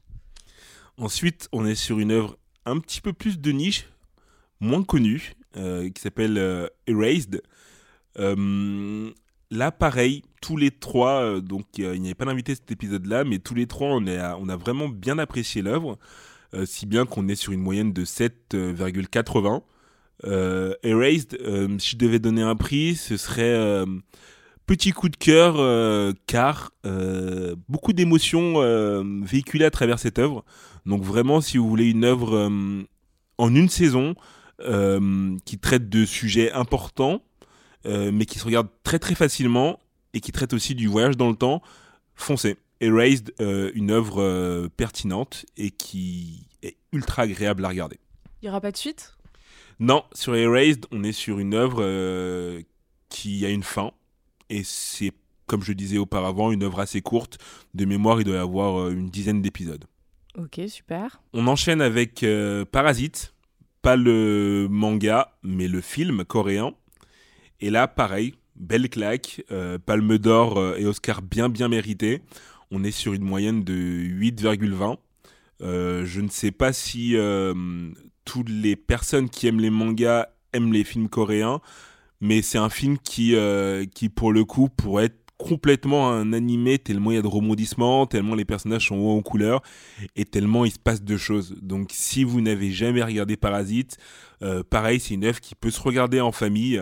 Ensuite, 0.97 1.49
on 1.51 1.65
est 1.65 1.75
sur 1.75 1.99
une 1.99 2.11
œuvre 2.11 2.37
un 2.65 2.79
petit 2.79 3.01
peu 3.01 3.11
plus 3.11 3.41
de 3.41 3.51
niche, 3.51 3.89
moins 4.61 4.83
connue, 4.83 5.33
qui 5.53 6.01
s'appelle 6.01 6.69
Erased. 6.87 7.41
Là, 9.55 9.71
pareil, 9.71 10.23
tous 10.41 10.57
les 10.57 10.69
trois, 10.69 11.21
euh, 11.21 11.39
donc 11.39 11.65
il 11.77 12.01
n'y 12.01 12.07
avait 12.07 12.13
pas 12.13 12.25
d'invité 12.25 12.55
cet 12.55 12.69
épisode-là, 12.71 13.23
mais 13.23 13.39
tous 13.39 13.55
les 13.55 13.67
trois, 13.67 13.87
on, 13.87 14.05
a, 14.07 14.55
vraiment 14.57 14.89
bien 14.89 15.17
apprécié 15.17 15.61
l'œuvre, 15.61 15.97
euh, 16.53 16.65
si 16.65 16.85
bien 16.85 17.05
qu'on 17.05 17.29
est 17.29 17.35
sur 17.35 17.53
une 17.53 17.61
moyenne 17.61 17.93
de 17.93 18.03
7,80. 18.03 19.61
Euh, 20.25 20.73
Erased, 20.83 21.37
si 21.79 21.91
je 21.91 21.97
devais 21.97 22.19
donner 22.19 22.41
un 22.41 22.55
prix, 22.55 22.95
ce 22.95 23.15
serait 23.15 23.85
petit 24.65 24.91
coup 24.91 25.07
de 25.07 25.15
cœur, 25.15 25.55
car 26.27 26.71
beaucoup 27.69 27.93
d'émotions 27.93 28.59
véhiculées 29.23 29.65
à 29.65 29.71
travers 29.71 29.99
cette 29.99 30.19
œuvre. 30.19 30.43
Donc 30.85 31.01
vraiment, 31.01 31.39
si 31.39 31.57
vous 31.57 31.69
voulez 31.69 31.89
une 31.89 32.03
œuvre 32.03 32.51
en 33.37 33.55
une 33.55 33.69
saison, 33.69 34.15
qui 34.59 35.59
traite 35.59 35.89
de 35.89 36.05
sujets 36.05 36.51
importants, 36.51 37.21
euh, 37.85 38.11
mais 38.11 38.25
qui 38.25 38.39
se 38.39 38.45
regarde 38.45 38.67
très 38.83 38.99
très 38.99 39.15
facilement 39.15 39.79
et 40.13 40.19
qui 40.19 40.31
traite 40.31 40.53
aussi 40.53 40.75
du 40.75 40.87
voyage 40.87 41.17
dans 41.17 41.29
le 41.29 41.35
temps, 41.35 41.61
foncez. 42.15 42.57
Erased, 42.81 43.33
euh, 43.39 43.71
une 43.73 43.91
œuvre 43.91 44.21
euh, 44.21 44.67
pertinente 44.75 45.45
et 45.55 45.71
qui 45.71 46.47
est 46.61 46.77
ultra 46.91 47.23
agréable 47.23 47.63
à 47.63 47.69
regarder. 47.69 47.99
Il 48.41 48.45
n'y 48.45 48.49
aura 48.49 48.61
pas 48.61 48.71
de 48.71 48.77
suite? 48.77 49.15
Non, 49.79 50.03
sur 50.13 50.35
Erased, 50.35 50.85
on 50.91 51.03
est 51.03 51.11
sur 51.11 51.39
une 51.39 51.53
œuvre 51.53 51.83
qui 53.09 53.45
a 53.45 53.49
une 53.49 53.63
fin 53.63 53.91
et 54.49 54.63
c'est, 54.63 55.11
comme 55.47 55.63
je 55.63 55.73
disais 55.73 55.97
auparavant, 55.97 56.51
une 56.51 56.63
œuvre 56.63 56.79
assez 56.79 57.01
courte. 57.01 57.37
De 57.73 57.85
mémoire, 57.85 58.21
il 58.21 58.23
doit 58.23 58.35
y 58.35 58.39
avoir 58.39 58.89
une 58.89 59.09
dizaine 59.09 59.41
d'épisodes. 59.41 59.85
Ok, 60.37 60.61
super. 60.67 61.21
On 61.33 61.47
enchaîne 61.47 61.81
avec 61.81 62.25
Parasite, 62.71 63.33
pas 63.81 63.95
le 63.95 64.67
manga, 64.69 65.33
mais 65.43 65.67
le 65.67 65.81
film 65.81 66.23
coréen 66.23 66.73
et 67.61 67.69
là, 67.69 67.87
pareil, 67.87 68.35
belle 68.55 68.89
claque, 68.89 69.43
euh, 69.51 69.77
Palme 69.77 70.17
d'Or 70.17 70.57
euh, 70.57 70.75
et 70.77 70.85
Oscar 70.85 71.21
bien 71.21 71.49
bien 71.49 71.67
mérité. 71.67 72.21
On 72.71 72.83
est 72.83 72.91
sur 72.91 73.13
une 73.13 73.23
moyenne 73.23 73.63
de 73.63 73.73
8,20. 73.73 74.97
Euh, 75.61 76.05
je 76.05 76.21
ne 76.21 76.29
sais 76.29 76.51
pas 76.51 76.73
si 76.73 77.15
toutes 78.25 78.49
les 78.49 78.75
personnes 78.75 79.29
qui 79.29 79.47
aiment 79.47 79.59
les 79.59 79.69
mangas 79.69 80.27
aiment 80.53 80.73
les 80.73 80.83
films 80.83 81.09
coréens, 81.09 81.61
mais 82.21 82.41
c'est 82.41 82.57
un 82.57 82.69
film 82.69 82.97
qui, 82.97 83.35
qui, 83.93 84.09
pour 84.09 84.31
le 84.31 84.45
coup, 84.45 84.69
pourrait 84.69 85.05
être 85.05 85.25
complètement 85.37 86.09
un 86.09 86.33
animé 86.33 86.79
tellement 86.79 87.11
il 87.11 87.15
y 87.15 87.17
a 87.17 87.21
de 87.21 87.27
rebondissements, 87.27 88.05
tellement 88.07 88.35
les 88.35 88.45
personnages 88.45 88.87
sont 88.87 88.95
en 88.95 89.21
couleur 89.21 89.61
et 90.15 90.25
tellement 90.25 90.65
il 90.65 90.71
se 90.71 90.79
passe 90.79 91.03
de 91.03 91.17
choses. 91.17 91.55
Donc 91.61 91.89
si 91.91 92.23
vous 92.23 92.41
n'avez 92.41 92.71
jamais 92.71 93.03
regardé 93.03 93.35
Parasite, 93.35 93.97
euh, 94.41 94.63
pareil, 94.63 94.99
c'est 94.99 95.13
une 95.13 95.25
œuvre 95.25 95.41
qui 95.41 95.55
peut 95.55 95.71
se 95.71 95.81
regarder 95.81 96.21
en 96.21 96.31
famille 96.31 96.81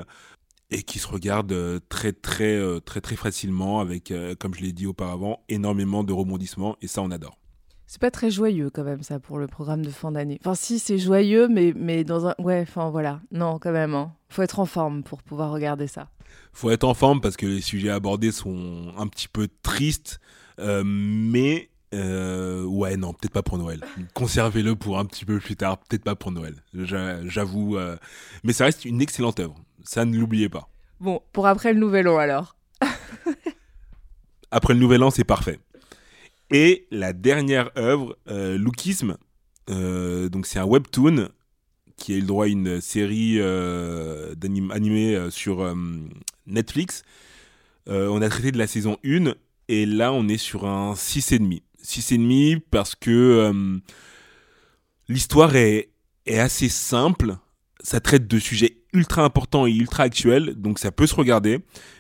et 0.74 0.84
qui 0.84 1.00
se 1.00 1.08
regarde 1.08 1.52
euh, 1.52 1.80
très 1.90 2.12
très 2.12 2.56
euh, 2.56 2.80
très 2.80 3.00
très 3.00 3.16
facilement 3.16 3.80
avec, 3.80 4.14
comme 4.40 4.54
je 4.54 4.62
l'ai 4.62 4.74
dit 4.74 4.88
auparavant, 4.88 5.40
énormément 5.50 6.04
de 6.04 6.14
rebondissements 6.14 6.76
et 6.82 6.88
ça 6.88 7.02
on 7.02 7.12
adore. 7.12 7.38
C'est 7.88 8.02
pas 8.02 8.12
très 8.12 8.32
joyeux 8.32 8.70
quand 8.70 8.84
même 8.84 9.04
ça 9.04 9.20
pour 9.20 9.38
le 9.38 9.48
programme 9.48 9.86
de 9.86 9.92
fin 9.92 10.12
d'année. 10.12 10.40
Enfin 10.42 10.56
si 10.56 10.80
c'est 10.80 10.98
joyeux 10.98 11.48
mais 11.48 11.74
mais 11.76 12.04
dans 12.04 12.28
un 12.28 12.36
ouais 12.40 12.62
enfin 12.62 12.90
voilà 12.90 13.22
non 13.32 13.60
quand 13.60 13.72
même 13.72 13.94
hein. 13.94 14.14
faut 14.30 14.42
être 14.42 14.60
en 14.60 14.66
forme 14.66 15.04
pour 15.04 15.22
pouvoir 15.22 15.52
regarder 15.52 15.88
ça 15.88 16.10
faut 16.54 16.70
être 16.70 16.84
en 16.84 16.94
forme 16.94 17.22
parce 17.22 17.38
que 17.38 17.46
les 17.46 17.62
sujets 17.62 17.90
abordés 17.90 18.32
sont 18.32 18.94
un 18.98 19.08
petit 19.08 19.28
peu 19.28 19.48
tristes, 19.64 20.20
euh, 20.60 20.84
mais 20.86 21.70
euh, 21.94 22.64
ouais, 22.64 22.98
non, 22.98 23.14
peut-être 23.14 23.34
pas 23.34 23.44
pour 23.44 23.58
Noël. 23.58 23.82
Conservez-le 24.14 24.76
pour 24.76 25.00
un 25.00 25.06
petit 25.06 25.26
peu 25.26 25.40
plus 25.40 25.56
tard, 25.56 25.78
peut-être 25.78 26.04
pas 26.04 26.16
pour 26.16 26.32
Noël. 26.32 26.56
J'avoue, 26.74 27.78
euh, 27.78 27.98
mais 28.44 28.54
ça 28.54 28.66
reste 28.66 28.86
une 28.86 29.02
excellente 29.02 29.40
œuvre. 29.40 29.56
Ça, 29.84 30.06
ne 30.06 30.18
l'oubliez 30.18 30.50
pas. 30.50 30.70
Bon, 31.00 31.22
pour 31.32 31.48
après 31.48 31.74
le 31.74 31.80
Nouvel 31.80 32.08
An 32.08 32.18
alors. 32.18 32.56
après 34.52 34.74
le 34.74 34.80
Nouvel 34.80 35.04
An, 35.04 35.12
c'est 35.12 35.24
parfait. 35.24 35.60
Et 36.50 36.88
la 36.92 37.14
dernière 37.14 37.72
œuvre, 37.78 38.18
Lookisme. 38.28 39.18
donc 39.68 40.46
c'est 40.46 40.60
un 40.60 40.66
webtoon 40.66 41.30
qui 41.98 42.14
a 42.14 42.18
eu 42.18 42.22
le 42.22 42.28
droit 42.28 42.46
à 42.46 42.48
une 42.48 42.82
série 42.82 43.36
euh, 43.40 44.34
animée 44.72 45.16
euh, 45.16 45.30
sur 45.30 45.62
euh, 45.62 45.74
Netflix. 46.48 47.04
on 47.88 48.22
a 48.22 48.30
traité 48.30 48.52
de 48.52 48.58
la 48.58 48.68
saison 48.68 48.98
1 49.06 49.34
et 49.70 49.86
là 49.86 50.12
on 50.12 50.28
est 50.28 50.38
sur 50.38 50.66
un 50.66 50.94
6,5. 50.94 51.62
6,5 51.84 52.62
parce 52.72 52.96
que 52.96 53.80
l'histoire 55.10 55.56
est, 55.56 55.92
est 56.26 56.40
assez 56.40 56.70
simple. 56.70 57.36
Ça 57.82 58.00
traite 58.00 58.28
de 58.28 58.40
sujets 58.40 58.83
ultra 58.94 59.24
importants 59.24 59.66
et 59.66 59.72
ultra 59.72 60.04
actuels, 60.04 60.54
donc 60.56 60.80
ça 60.80 60.92
peut 60.92 61.08
se 61.08 61.16
regarder, 61.16 61.60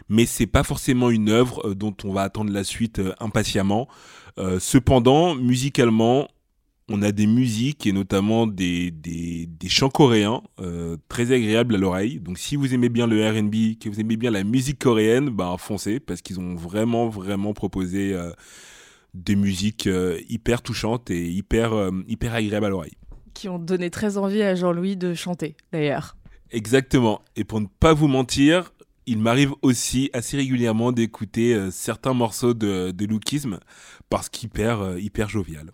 mais 0.09 0.25
c'est 0.25 0.47
pas 0.47 0.63
forcément 0.63 1.09
une 1.09 1.29
œuvre 1.29 1.73
dont 1.73 1.95
on 2.03 2.13
va 2.13 2.21
attendre 2.21 2.51
la 2.51 2.63
suite 2.63 3.01
impatiemment. 3.19 3.87
cependant, 4.59 5.35
musicalement, 5.35 6.27
on 6.89 7.01
a 7.01 7.11
des 7.11 7.27
musiques 7.27 7.87
et 7.87 7.93
notamment 7.93 8.45
des, 8.45 8.91
des, 8.91 9.47
chants 9.69 9.89
coréens 9.89 10.41
euh, 10.59 10.97
très 11.07 11.31
agréables 11.31 11.75
à 11.75 11.77
l'oreille. 11.77 12.19
Donc 12.19 12.37
si 12.37 12.55
vous 12.55 12.73
aimez 12.73 12.89
bien 12.89 13.07
le 13.07 13.27
RB, 13.27 13.79
que 13.79 13.89
vous 13.89 13.99
aimez 13.99 14.17
bien 14.17 14.31
la 14.31 14.43
musique 14.43 14.79
coréenne, 14.79 15.29
bah 15.29 15.55
foncez 15.57 15.99
parce 15.99 16.21
qu'ils 16.21 16.39
ont 16.39 16.55
vraiment 16.55 17.07
vraiment 17.07 17.53
proposé 17.53 18.13
euh, 18.13 18.31
des 19.13 19.35
musiques 19.35 19.87
euh, 19.87 20.19
hyper 20.27 20.61
touchantes 20.61 21.09
et 21.09 21.29
hyper, 21.29 21.89
hyper 22.07 22.33
agréables 22.33 22.65
à 22.65 22.69
l'oreille. 22.69 22.97
Qui 23.33 23.49
ont 23.49 23.59
donné 23.59 23.89
très 23.89 24.17
envie 24.17 24.43
à 24.43 24.53
Jean-Louis 24.53 24.97
de 24.97 25.13
chanter 25.13 25.55
d'ailleurs. 25.71 26.15
Exactement. 26.53 27.21
Et 27.35 27.43
pour 27.43 27.59
ne 27.59 27.67
pas 27.67 27.93
vous 27.93 28.07
mentir, 28.07 28.73
il 29.05 29.19
m'arrive 29.19 29.51
aussi 29.61 30.09
assez 30.13 30.37
régulièrement 30.37 30.93
d'écouter 30.93 31.69
certains 31.71 32.13
morceaux 32.13 32.53
de, 32.53 32.91
de 32.91 33.05
Lookisme 33.05 33.59
parce 34.09 34.29
qu'hyper 34.29 34.97
hyper 34.97 35.27
jovial. 35.27 35.71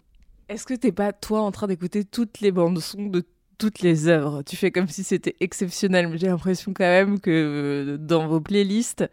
Est-ce 0.50 0.66
que 0.66 0.74
t'es 0.74 0.92
pas, 0.92 1.14
toi, 1.14 1.42
en 1.42 1.52
train 1.52 1.68
d'écouter 1.68 2.04
toutes 2.04 2.40
les 2.42 2.52
bandes 2.52 2.80
son 2.80 3.06
de 3.06 3.24
toutes 3.60 3.82
les 3.82 4.08
œuvres? 4.08 4.42
Tu 4.42 4.56
fais 4.56 4.72
comme 4.72 4.88
si 4.88 5.04
c'était 5.04 5.36
exceptionnel, 5.42 6.08
mais 6.08 6.18
j'ai 6.18 6.26
l'impression 6.26 6.74
quand 6.74 6.86
même 6.86 7.20
que 7.20 7.30
euh, 7.30 7.98
dans 7.98 8.28
vos 8.28 8.42
playlists, 8.42 9.06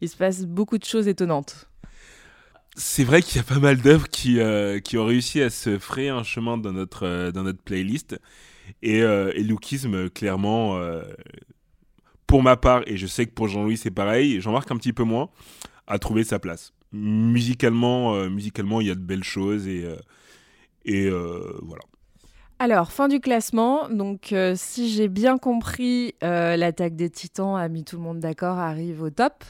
il 0.00 0.08
se 0.08 0.16
passe 0.16 0.46
beaucoup 0.46 0.78
de 0.78 0.84
choses 0.84 1.08
étonnantes. 1.08 1.68
C'est 2.76 3.02
vrai 3.02 3.22
qu'il 3.22 3.38
y 3.38 3.40
a 3.40 3.42
pas 3.42 3.58
mal 3.58 3.78
d'œuvres 3.78 4.08
qui, 4.08 4.38
euh, 4.38 4.78
qui 4.78 4.96
ont 4.96 5.04
réussi 5.04 5.42
à 5.42 5.50
se 5.50 5.80
frayer 5.80 6.10
un 6.10 6.22
chemin 6.22 6.58
dans 6.58 6.72
notre, 6.72 7.06
euh, 7.06 7.32
dans 7.32 7.42
notre 7.42 7.62
playlist. 7.62 8.20
Et, 8.82 8.98
et 8.98 9.42
Lookisme, 9.42 10.10
clairement, 10.10 10.78
pour 12.26 12.42
ma 12.42 12.56
part, 12.56 12.82
et 12.86 12.96
je 12.96 13.06
sais 13.06 13.26
que 13.26 13.32
pour 13.32 13.48
Jean-Louis 13.48 13.76
c'est 13.76 13.90
pareil, 13.90 14.40
j'en 14.40 14.52
marque 14.52 14.70
un 14.70 14.76
petit 14.76 14.92
peu 14.92 15.04
moins, 15.04 15.28
a 15.86 15.98
trouvé 15.98 16.24
sa 16.24 16.38
place. 16.38 16.72
Musicalement, 16.92 18.28
musicalement 18.28 18.80
il 18.80 18.86
y 18.86 18.90
a 18.90 18.94
de 18.94 19.00
belles 19.00 19.24
choses 19.24 19.66
et 19.68 19.86
et 20.84 21.06
euh, 21.06 21.58
voilà. 21.62 21.82
Alors, 22.58 22.92
fin 22.92 23.08
du 23.08 23.20
classement. 23.20 23.88
Donc, 23.88 24.32
euh, 24.32 24.54
si 24.56 24.90
j'ai 24.90 25.08
bien 25.08 25.38
compris, 25.38 26.14
euh, 26.22 26.56
l'attaque 26.56 26.94
des 26.94 27.10
titans 27.10 27.56
a 27.56 27.68
mis 27.68 27.84
tout 27.84 27.96
le 27.96 28.02
monde 28.02 28.20
d'accord, 28.20 28.58
arrive 28.58 29.02
au 29.02 29.10
top. 29.10 29.44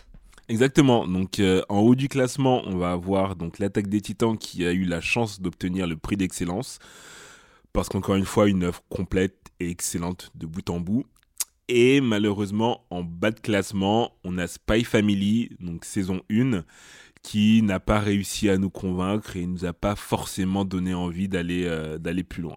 Exactement. 0.49 1.07
Donc, 1.07 1.41
en 1.69 1.79
haut 1.79 1.95
du 1.95 2.09
classement, 2.09 2.63
on 2.67 2.77
va 2.77 2.93
avoir 2.93 3.35
donc 3.35 3.59
l'attaque 3.59 3.89
des 3.89 4.03
titans 4.03 4.37
qui 4.37 4.67
a 4.67 4.73
eu 4.73 4.85
la 4.85 5.01
chance 5.01 5.41
d'obtenir 5.41 5.87
le 5.87 5.97
prix 5.97 6.17
d'excellence. 6.17 6.79
Parce 7.75 7.89
qu'encore 7.89 8.15
une 8.15 8.25
fois, 8.25 8.49
une 8.49 8.63
œuvre 8.63 8.83
complète 8.89 9.51
et 9.59 9.69
excellente 9.69 10.31
de 10.37 10.47
bout 10.47 10.71
en 10.71 10.79
bout. 10.79 11.05
Et 11.69 12.01
malheureusement, 12.01 12.87
en 12.91 13.03
bas 13.03 13.33
de 13.33 13.41
classement, 13.41 14.13
on 14.23 14.39
a 14.39 14.47
Spy 14.47 14.85
Family, 14.85 15.51
donc 15.59 15.85
saison 15.85 16.21
1, 16.31 16.63
qui 17.23 17.63
n'a 17.63 17.81
pas 17.81 17.99
réussi 17.99 18.49
à 18.49 18.59
nous 18.59 18.71
convaincre 18.71 19.37
et 19.37 19.45
nous 19.47 19.65
a 19.65 19.73
pas 19.73 19.97
forcément 19.97 20.65
donné 20.65 20.95
envie 20.95 21.29
d'aller 21.29 21.65
euh, 21.65 21.99
d'aller 21.99 22.23
plus 22.23 22.43
loin. 22.43 22.57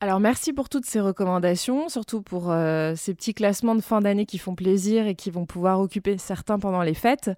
Alors 0.00 0.18
merci 0.18 0.52
pour 0.52 0.68
toutes 0.68 0.86
ces 0.86 1.00
recommandations, 1.00 1.88
surtout 1.88 2.20
pour 2.20 2.50
euh, 2.50 2.94
ces 2.96 3.14
petits 3.14 3.34
classements 3.34 3.76
de 3.76 3.80
fin 3.80 4.00
d'année 4.00 4.26
qui 4.26 4.38
font 4.38 4.56
plaisir 4.56 5.06
et 5.06 5.14
qui 5.14 5.30
vont 5.30 5.46
pouvoir 5.46 5.80
occuper 5.80 6.18
certains 6.18 6.58
pendant 6.58 6.82
les 6.82 6.94
fêtes. 6.94 7.30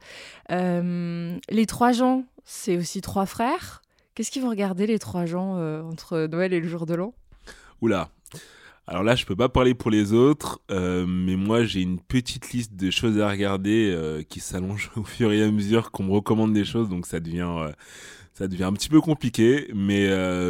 Euh, 0.51 1.37
les 1.51 1.67
trois 1.67 1.93
gens, 1.93 2.25
c'est 2.45 2.77
aussi 2.79 3.03
trois 3.03 3.27
frères. 3.27 3.83
Qu'est-ce 4.21 4.31
qu'ils 4.31 4.43
vont 4.43 4.51
regarder 4.51 4.87
les 4.87 4.99
trois 4.99 5.25
gens 5.25 5.55
entre 5.83 6.27
Noël 6.27 6.53
et 6.53 6.61
le 6.61 6.69
jour 6.69 6.85
de 6.85 6.93
l'an? 6.93 7.15
Oula, 7.81 8.11
alors 8.91 9.05
là, 9.05 9.15
je 9.15 9.25
peux 9.25 9.37
pas 9.37 9.49
parler 9.49 9.73
pour 9.73 9.91
les 9.91 10.13
autres, 10.13 10.61
euh, 10.71 11.07
mais 11.09 11.37
moi 11.37 11.63
j'ai 11.63 11.81
une 11.81 12.01
petite 12.01 12.51
liste 12.51 12.75
de 12.75 12.91
choses 12.91 13.21
à 13.21 13.31
regarder 13.31 13.91
euh, 13.95 14.23
qui 14.23 14.41
s'allonge 14.41 14.91
au 14.97 15.05
fur 15.05 15.33
et 15.33 15.43
à 15.43 15.51
mesure 15.51 15.91
qu'on 15.91 16.03
me 16.03 16.13
recommande 16.13 16.53
des 16.53 16.65
choses, 16.67 16.89
donc 16.89 17.07
ça 17.07 17.19
devient 17.19 17.49
euh, 17.49 17.73
ça 18.41 18.49
devient 18.49 18.65
un 18.65 18.73
petit 18.73 18.89
peu 18.89 19.03
compliqué, 19.03 19.71
mais 19.75 20.09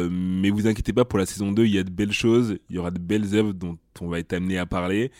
mais 0.09 0.49
vous 0.49 0.65
inquiétez 0.65 0.93
pas 0.93 1.03
pour 1.03 1.19
la 1.19 1.25
saison 1.25 1.51
2, 1.51 1.65
il 1.65 1.75
y 1.75 1.77
a 1.77 1.83
de 1.83 1.89
belles 1.89 2.13
choses, 2.13 2.57
il 2.69 2.77
y 2.77 2.79
aura 2.79 2.89
de 2.89 2.99
belles 2.99 3.35
œuvres 3.35 3.51
dont 3.51 3.77
on 3.99 4.07
va 4.07 4.19
être 4.19 4.31
amené 4.31 4.57
à 4.57 4.65
parler, 4.65 5.11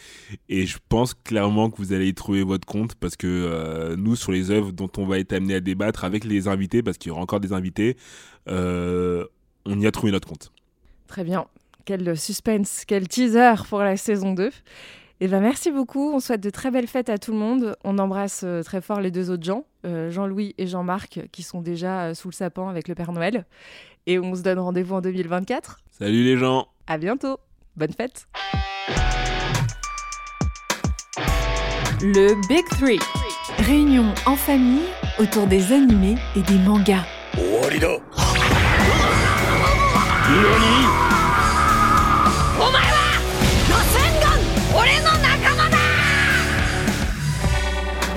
et 0.48 0.66
je 0.66 0.78
pense 0.88 1.14
clairement 1.14 1.70
que 1.70 1.76
vous 1.76 1.92
allez 1.92 2.08
y 2.08 2.14
trouver 2.14 2.44
votre 2.44 2.66
compte 2.66 2.96
parce 2.96 3.18
que 3.18 3.94
nous 3.98 4.16
sur 4.16 4.32
les 4.32 4.52
œuvres 4.52 4.72
dont 4.72 4.90
on 4.98 5.06
va 5.06 5.20
être 5.20 5.34
amené 5.34 5.56
à 5.56 5.60
débattre 5.60 6.06
avec 6.06 6.24
les 6.24 6.48
invités, 6.48 6.82
parce 6.82 6.98
qu'il 6.98 7.10
y 7.10 7.12
aura 7.12 7.22
encore 7.22 7.42
des 7.42 7.52
invités, 7.52 7.98
on 8.48 9.28
y 9.68 9.86
a 9.86 9.92
trouvé 9.92 10.14
notre 10.14 10.30
compte. 10.30 10.54
Très 11.08 11.26
bien. 11.26 11.48
Quel 11.84 12.18
suspense, 12.18 12.86
quel 12.88 13.10
teaser 13.10 13.56
pour 13.68 13.80
la 13.80 13.98
saison 13.98 14.34
2. 14.34 14.50
Et 15.22 15.26
eh 15.26 15.28
ben 15.28 15.40
merci 15.40 15.70
beaucoup, 15.70 16.12
on 16.12 16.20
souhaite 16.20 16.42
de 16.42 16.50
très 16.50 16.72
belles 16.72 16.88
fêtes 16.88 17.08
à 17.08 17.20
tout 17.20 17.32
le 17.32 17.38
monde. 17.38 17.76
On 17.84 18.00
embrasse 18.00 18.42
euh, 18.44 18.64
très 18.64 18.82
fort 18.82 19.00
les 19.00 19.12
deux 19.12 19.30
autres 19.30 19.44
gens, 19.44 19.66
euh, 19.86 20.10
Jean-Louis 20.10 20.56
et 20.58 20.66
Jean-Marc, 20.66 21.20
qui 21.32 21.44
sont 21.44 21.62
déjà 21.62 22.06
euh, 22.06 22.14
sous 22.16 22.30
le 22.30 22.34
sapin 22.34 22.68
avec 22.68 22.88
le 22.88 22.96
Père 22.96 23.12
Noël. 23.12 23.46
Et 24.08 24.18
on 24.18 24.34
se 24.34 24.42
donne 24.42 24.58
rendez-vous 24.58 24.96
en 24.96 25.02
2024. 25.02 25.78
Salut 25.92 26.24
les 26.24 26.38
gens 26.38 26.70
À 26.88 26.98
bientôt 26.98 27.38
Bonne 27.76 27.94
fête 27.94 28.26
Le 32.02 32.48
Big 32.48 32.66
Three. 32.80 32.98
Réunion 33.60 34.16
en 34.26 34.36
famille 34.36 34.88
autour 35.20 35.46
des 35.46 35.72
animés 35.72 36.16
et 36.36 36.42
des 36.42 36.58
mangas. 36.58 37.06